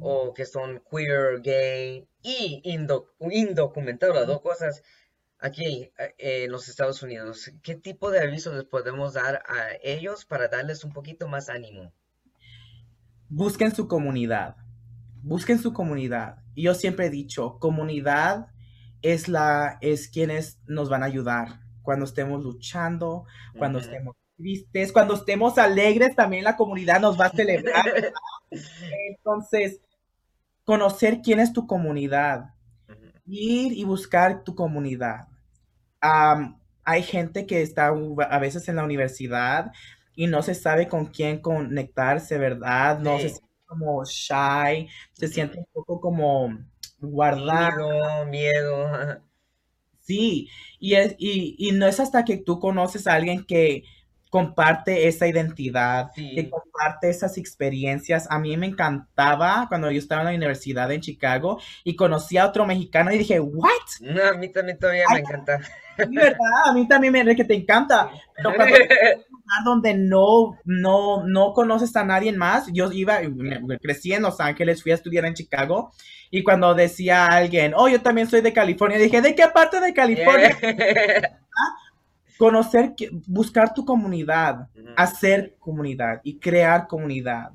o 0.00 0.32
que 0.34 0.46
son 0.46 0.82
queer, 0.90 1.40
gay 1.42 2.08
y 2.22 2.62
indocumentados, 2.64 4.14
las 4.14 4.26
dos 4.26 4.40
cosas 4.40 4.82
aquí 5.38 5.92
eh, 5.98 6.44
en 6.44 6.52
los 6.52 6.68
Estados 6.68 7.02
Unidos? 7.02 7.52
¿Qué 7.62 7.74
tipo 7.74 8.10
de 8.10 8.20
aviso 8.20 8.52
les 8.54 8.64
podemos 8.64 9.14
dar 9.14 9.42
a 9.46 9.68
ellos 9.82 10.24
para 10.24 10.48
darles 10.48 10.84
un 10.84 10.92
poquito 10.92 11.28
más 11.28 11.48
ánimo? 11.48 11.92
Busquen 13.28 13.74
su 13.74 13.88
comunidad, 13.88 14.56
busquen 15.22 15.58
su 15.58 15.72
comunidad. 15.72 16.38
Yo 16.54 16.74
siempre 16.74 17.06
he 17.06 17.10
dicho, 17.10 17.58
comunidad 17.58 18.48
es 19.02 19.28
la 19.28 19.78
es 19.80 20.08
quienes 20.08 20.58
nos 20.66 20.88
van 20.88 21.02
a 21.02 21.06
ayudar 21.06 21.60
cuando 21.82 22.06
estemos 22.06 22.42
luchando, 22.42 23.26
cuando 23.58 23.78
estemos 23.78 24.16
tristes, 24.36 24.92
cuando 24.92 25.14
estemos 25.14 25.58
alegres, 25.58 26.14
también 26.14 26.44
la 26.44 26.56
comunidad 26.56 27.00
nos 27.00 27.18
va 27.18 27.26
a 27.26 27.30
celebrar. 27.30 28.12
Entonces, 29.08 29.80
conocer 30.64 31.20
quién 31.22 31.40
es 31.40 31.52
tu 31.52 31.66
comunidad, 31.66 32.54
ir 33.26 33.72
y 33.72 33.84
buscar 33.84 34.44
tu 34.44 34.54
comunidad. 34.54 35.28
hay 36.00 37.02
gente 37.02 37.46
que 37.46 37.62
está 37.62 37.88
a 37.88 38.38
veces 38.38 38.68
en 38.68 38.76
la 38.76 38.84
universidad 38.84 39.72
y 40.14 40.26
no 40.26 40.42
se 40.42 40.54
sabe 40.54 40.88
con 40.88 41.06
quién 41.06 41.40
conectarse, 41.40 42.38
¿verdad? 42.38 42.98
No 42.98 43.18
se 43.18 43.30
siente 43.30 43.54
como 43.66 44.04
shy, 44.04 44.88
se 45.12 45.28
siente 45.28 45.58
un 45.58 45.66
poco 45.72 46.00
como 46.00 46.58
guardado. 47.00 48.26
Miedo, 48.26 48.26
miedo. 48.26 49.20
Sí, 50.06 50.50
y, 50.78 50.96
es, 50.96 51.16
y, 51.16 51.72
no 51.72 51.86
es 51.86 51.98
hasta 51.98 52.26
que 52.26 52.36
tú 52.36 52.60
conoces 52.60 53.06
a 53.06 53.14
alguien 53.14 53.42
que 53.42 53.84
comparte 54.34 55.06
esa 55.06 55.28
identidad, 55.28 56.10
que 56.12 56.50
comparte 56.50 57.08
esas 57.08 57.38
experiencias. 57.38 58.26
A 58.28 58.40
mí 58.40 58.56
me 58.56 58.66
encantaba 58.66 59.66
cuando 59.68 59.92
yo 59.92 59.98
estaba 60.00 60.22
en 60.22 60.26
la 60.26 60.34
universidad 60.34 60.90
en 60.90 61.00
Chicago 61.00 61.60
y 61.84 61.94
conocí 61.94 62.36
a 62.36 62.48
otro 62.48 62.66
mexicano 62.66 63.12
y 63.12 63.18
dije, 63.18 63.38
¿what? 63.38 63.70
No, 64.00 64.24
a 64.24 64.32
mí 64.32 64.48
también 64.48 64.76
todavía 64.76 65.04
me 65.12 65.20
encanta. 65.20 65.60
¿Verdad? 65.96 66.38
A 66.64 66.72
mí 66.72 66.88
también 66.88 67.12
me 67.12 67.36
que 67.36 67.44
te 67.44 67.54
encanta. 67.54 68.10
Pero 68.34 68.52
cuando 68.56 68.74
donde 69.64 69.94
no, 69.94 70.58
no, 70.64 71.24
no 71.24 71.52
conoces 71.52 71.94
a 71.94 72.02
nadie 72.02 72.32
más, 72.32 72.66
yo 72.72 72.90
iba, 72.90 73.20
crecí 73.80 74.14
en 74.14 74.22
Los 74.22 74.40
Ángeles, 74.40 74.82
fui 74.82 74.90
a 74.90 74.96
estudiar 74.96 75.26
en 75.26 75.34
Chicago 75.34 75.92
y 76.32 76.42
cuando 76.42 76.74
decía 76.74 77.28
alguien, 77.28 77.72
oh, 77.76 77.86
yo 77.86 78.02
también 78.02 78.28
soy 78.28 78.40
de 78.40 78.52
California, 78.52 78.98
dije, 78.98 79.22
¿de 79.22 79.36
qué 79.36 79.46
parte 79.46 79.78
de 79.78 79.94
California? 79.94 80.58
Conocer, 82.38 82.94
buscar 83.26 83.74
tu 83.74 83.84
comunidad, 83.84 84.68
hacer 84.96 85.56
comunidad 85.58 86.20
y 86.24 86.38
crear 86.38 86.86
comunidad. 86.88 87.52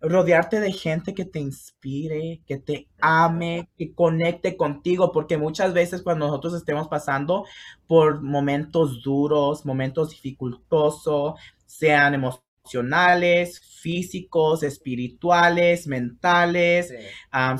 rodearte 0.00 0.60
de 0.60 0.72
gente 0.72 1.12
que 1.12 1.24
te 1.24 1.40
inspire, 1.40 2.40
que 2.46 2.58
te 2.58 2.88
ame, 3.00 3.68
que 3.76 3.92
conecte 3.92 4.56
contigo, 4.56 5.10
porque 5.10 5.36
muchas 5.38 5.72
veces 5.72 6.02
cuando 6.02 6.26
nosotros 6.26 6.54
estemos 6.54 6.88
pasando 6.88 7.44
por 7.88 8.22
momentos 8.22 9.02
duros, 9.02 9.66
momentos 9.66 10.10
dificultosos, 10.10 11.34
sean 11.66 12.14
emocionales, 12.14 13.60
físicos, 13.80 14.62
espirituales, 14.62 15.86
mentales, 15.88 16.94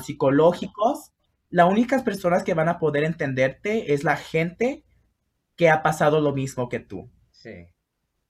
psicológicos, 0.03 1.11
las 1.49 1.69
únicas 1.69 2.03
personas 2.03 2.43
que 2.43 2.53
van 2.53 2.69
a 2.69 2.79
poder 2.79 3.03
entenderte 3.03 3.93
es 3.93 4.03
la 4.03 4.15
gente 4.15 4.84
que 5.55 5.69
ha 5.69 5.83
pasado 5.83 6.21
lo 6.21 6.33
mismo 6.33 6.69
que 6.69 6.79
tú. 6.79 7.09
Sí. 7.31 7.67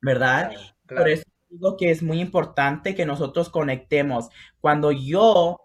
¿Verdad? 0.02 0.52
Por 0.88 1.10
eso 1.10 1.24
digo 1.50 1.78
que 1.78 1.92
es 1.92 2.04
muy 2.04 2.20
importante 2.20 2.96
que 2.96 3.06
nosotros 3.06 3.50
conectemos. 3.50 4.30
Cuando 4.60 4.92
yo, 4.92 5.62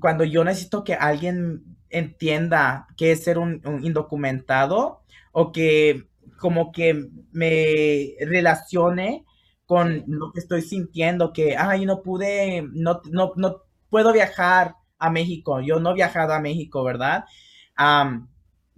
cuando 0.00 0.24
yo 0.24 0.44
necesito 0.44 0.84
que 0.84 0.94
alguien 0.94 1.76
entienda 1.90 2.86
qué 2.96 3.12
es 3.12 3.24
ser 3.24 3.38
un 3.38 3.60
indocumentado 3.82 5.02
o 5.32 5.52
que 5.52 6.08
como 6.38 6.72
que 6.72 7.08
me 7.32 8.14
relacione 8.20 9.24
con 9.66 10.04
lo 10.06 10.32
que 10.32 10.40
estoy 10.40 10.62
sintiendo, 10.62 11.32
que, 11.32 11.56
ay, 11.56 11.84
no 11.84 12.02
pude, 12.02 12.66
no, 12.72 13.02
no, 13.10 13.32
no 13.36 13.62
puedo 13.90 14.12
viajar 14.12 14.76
a 14.98 15.10
México, 15.10 15.60
yo 15.60 15.78
no 15.78 15.90
he 15.90 15.94
viajado 15.94 16.32
a 16.32 16.40
México, 16.40 16.82
¿verdad? 16.84 17.24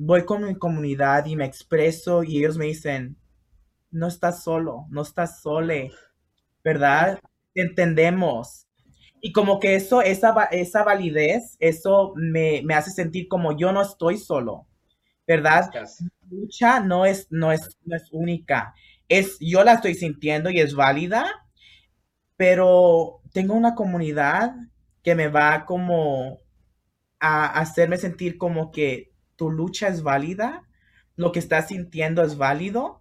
Voy 0.00 0.24
con 0.24 0.44
mi 0.44 0.56
comunidad 0.56 1.26
y 1.26 1.36
me 1.36 1.44
expreso 1.44 2.22
y 2.24 2.38
ellos 2.38 2.56
me 2.56 2.66
dicen, 2.66 3.16
no 3.90 4.08
estás 4.08 4.42
solo, 4.42 4.86
no 4.90 5.02
estás 5.02 5.40
sole, 5.42 5.92
¿verdad? 6.64 7.20
Entendemos. 7.54 8.66
Y 9.20 9.32
como 9.32 9.60
que 9.60 9.74
eso, 9.76 10.02
esa, 10.02 10.44
esa 10.50 10.84
validez, 10.84 11.56
eso 11.60 12.12
me, 12.16 12.62
me 12.64 12.74
hace 12.74 12.90
sentir 12.90 13.28
como 13.28 13.56
yo 13.56 13.72
no 13.72 13.82
estoy 13.82 14.16
solo, 14.18 14.66
¿verdad? 15.26 15.70
lucha 16.30 16.80
no 16.80 17.04
es, 17.06 17.26
no 17.30 17.52
es, 17.52 17.76
no 17.84 17.96
es 17.96 18.08
única 18.12 18.74
es, 19.10 19.36
yo 19.40 19.64
la 19.64 19.74
estoy 19.74 19.94
sintiendo 19.94 20.50
y 20.50 20.60
es 20.60 20.74
válida, 20.74 21.26
pero 22.36 23.20
tengo 23.32 23.54
una 23.54 23.74
comunidad 23.74 24.54
que 25.02 25.14
me 25.14 25.28
va 25.28 25.66
como 25.66 26.38
a 27.18 27.46
hacerme 27.60 27.98
sentir 27.98 28.38
como 28.38 28.70
que 28.70 29.09
tu 29.40 29.50
lucha 29.50 29.88
es 29.88 30.02
válida, 30.02 30.64
lo 31.16 31.32
que 31.32 31.38
estás 31.38 31.68
sintiendo 31.68 32.22
es 32.22 32.36
válido, 32.36 33.00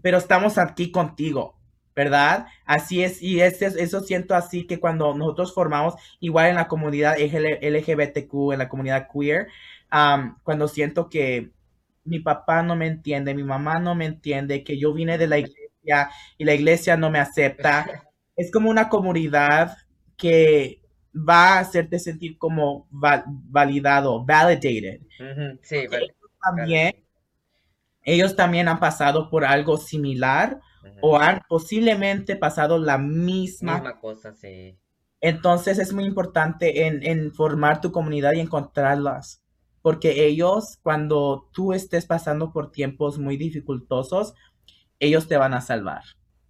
pero 0.00 0.18
estamos 0.18 0.56
aquí 0.56 0.92
contigo, 0.92 1.58
¿verdad? 1.96 2.46
Así 2.64 3.02
es, 3.02 3.20
y 3.20 3.40
eso 3.40 4.00
siento 4.02 4.36
así 4.36 4.68
que 4.68 4.78
cuando 4.78 5.12
nosotros 5.12 5.52
formamos, 5.52 5.94
igual 6.20 6.50
en 6.50 6.54
la 6.54 6.68
comunidad 6.68 7.16
LGBTQ, 7.18 8.52
en 8.52 8.58
la 8.60 8.68
comunidad 8.68 9.08
queer, 9.12 9.48
cuando 10.44 10.68
siento 10.68 11.08
que 11.08 11.50
mi 12.04 12.20
papá 12.20 12.62
no 12.62 12.76
me 12.76 12.86
entiende, 12.86 13.34
mi 13.34 13.42
mamá 13.42 13.80
no 13.80 13.96
me 13.96 14.06
entiende, 14.06 14.62
que 14.62 14.78
yo 14.78 14.94
vine 14.94 15.18
de 15.18 15.26
la 15.26 15.38
iglesia 15.38 16.10
y 16.38 16.44
la 16.44 16.54
iglesia 16.54 16.96
no 16.96 17.10
me 17.10 17.18
acepta. 17.18 17.84
Es 18.36 18.50
como 18.50 18.68
una 18.68 18.88
comunidad 18.88 19.76
que 20.16 20.83
va 21.14 21.54
a 21.54 21.58
hacerte 21.60 21.98
sentir 21.98 22.38
como 22.38 22.86
validado, 22.90 24.24
validated. 24.24 25.00
Sí, 25.62 25.86
también, 26.42 26.96
ellos 28.02 28.36
también 28.36 28.68
han 28.68 28.80
pasado 28.80 29.30
por 29.30 29.44
algo 29.44 29.76
similar 29.76 30.60
o 31.00 31.18
han 31.18 31.40
posiblemente 31.48 32.36
pasado 32.36 32.78
la 32.78 32.98
misma, 32.98 33.74
misma 33.74 34.00
cosa, 34.00 34.34
sí. 34.34 34.76
Entonces 35.24 35.78
es 35.78 35.94
muy 35.94 36.04
importante 36.04 36.86
en, 36.86 37.32
formar 37.32 37.80
tu 37.80 37.90
comunidad 37.92 38.34
y 38.34 38.40
encontrarlas, 38.40 39.42
porque 39.80 40.26
ellos, 40.26 40.78
cuando 40.82 41.48
tú 41.50 41.72
estés 41.72 42.04
pasando 42.04 42.52
por 42.52 42.70
tiempos 42.70 43.18
muy 43.18 43.38
dificultosos, 43.38 44.34
ellos 44.98 45.26
te 45.26 45.38
van 45.38 45.54
a 45.54 45.62
salvar. 45.62 46.02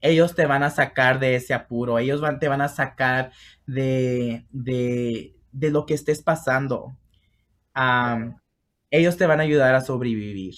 Ellos 0.04 0.34
te 0.34 0.44
van 0.44 0.62
a 0.62 0.68
sacar 0.68 1.18
de 1.18 1.34
ese 1.34 1.54
apuro, 1.54 1.98
ellos 1.98 2.20
van, 2.20 2.38
te 2.38 2.46
van 2.46 2.60
a 2.60 2.68
sacar 2.68 3.32
de, 3.66 4.44
de, 4.50 5.32
lo 5.70 5.86
que 5.86 5.94
estés 5.94 6.22
pasando. 6.22 6.98
ellos 8.90 9.16
te 9.16 9.26
van 9.26 9.40
a 9.40 9.44
ayudar 9.44 9.74
a 9.74 9.80
sobrevivir. 9.80 10.54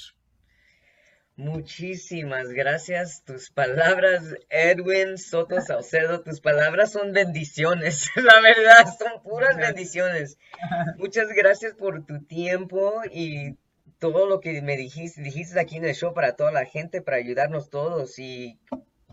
Muchísimas 1.37 2.49
gracias. 2.49 3.23
Tus 3.25 3.51
palabras, 3.51 4.35
Edwin 4.49 5.17
Soto 5.17 5.61
Saucedo, 5.61 6.23
tus 6.23 6.41
palabras 6.41 6.91
son 6.91 7.13
bendiciones. 7.13 8.11
La 8.17 8.41
verdad, 8.41 8.93
son 8.99 9.23
puras 9.23 9.57
bendiciones. 9.57 10.39
Muchas 10.99 11.29
gracias 11.29 11.75
por 11.75 12.05
tu 12.05 12.25
tiempo 12.25 13.01
y 13.13 13.57
todo 14.01 14.27
lo 14.27 14.41
que 14.41 14.61
me 14.61 14.77
dijiste, 14.77 15.23
dijiste 15.23 15.61
aquí 15.61 15.77
en 15.77 15.85
el 15.85 15.95
show 15.95 16.13
para 16.13 16.35
toda 16.35 16.51
la 16.51 16.65
gente, 16.65 17.01
para 17.01 17.19
ayudarnos 17.19 17.71
todos. 17.71 18.19
Y 18.19 18.59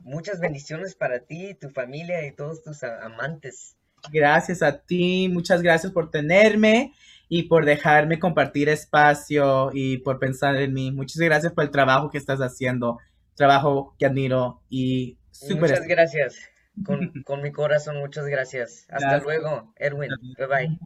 muchas 0.03 0.39
bendiciones 0.39 0.95
para 0.95 1.19
ti, 1.19 1.53
tu 1.55 1.69
familia 1.69 2.25
y 2.25 2.31
todos 2.31 2.63
tus 2.63 2.83
amantes. 2.83 3.75
Gracias 4.11 4.61
a 4.61 4.79
ti, 4.79 5.29
muchas 5.29 5.61
gracias 5.61 5.91
por 5.91 6.11
tenerme 6.11 6.93
y 7.29 7.43
por 7.43 7.65
dejarme 7.65 8.19
compartir 8.19 8.69
espacio 8.69 9.71
y 9.73 9.97
por 9.99 10.19
pensar 10.19 10.55
en 10.57 10.73
mí. 10.73 10.91
Muchas 10.91 11.17
gracias 11.17 11.53
por 11.53 11.63
el 11.63 11.71
trabajo 11.71 12.09
que 12.09 12.17
estás 12.17 12.39
haciendo, 12.39 12.99
trabajo 13.35 13.95
que 13.97 14.05
admiro 14.05 14.61
y 14.69 15.17
súper. 15.31 15.71
Muchas 15.71 15.87
gracias. 15.87 16.35
Con, 16.85 17.11
con, 17.25 17.41
mi 17.41 17.51
corazón, 17.51 17.97
muchas 17.97 18.25
gracias. 18.27 18.85
Hasta 18.89 19.19
luego, 19.19 19.73
Erwin. 19.77 20.11
Bye 20.37 20.77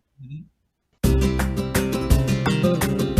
bye. 2.63 3.16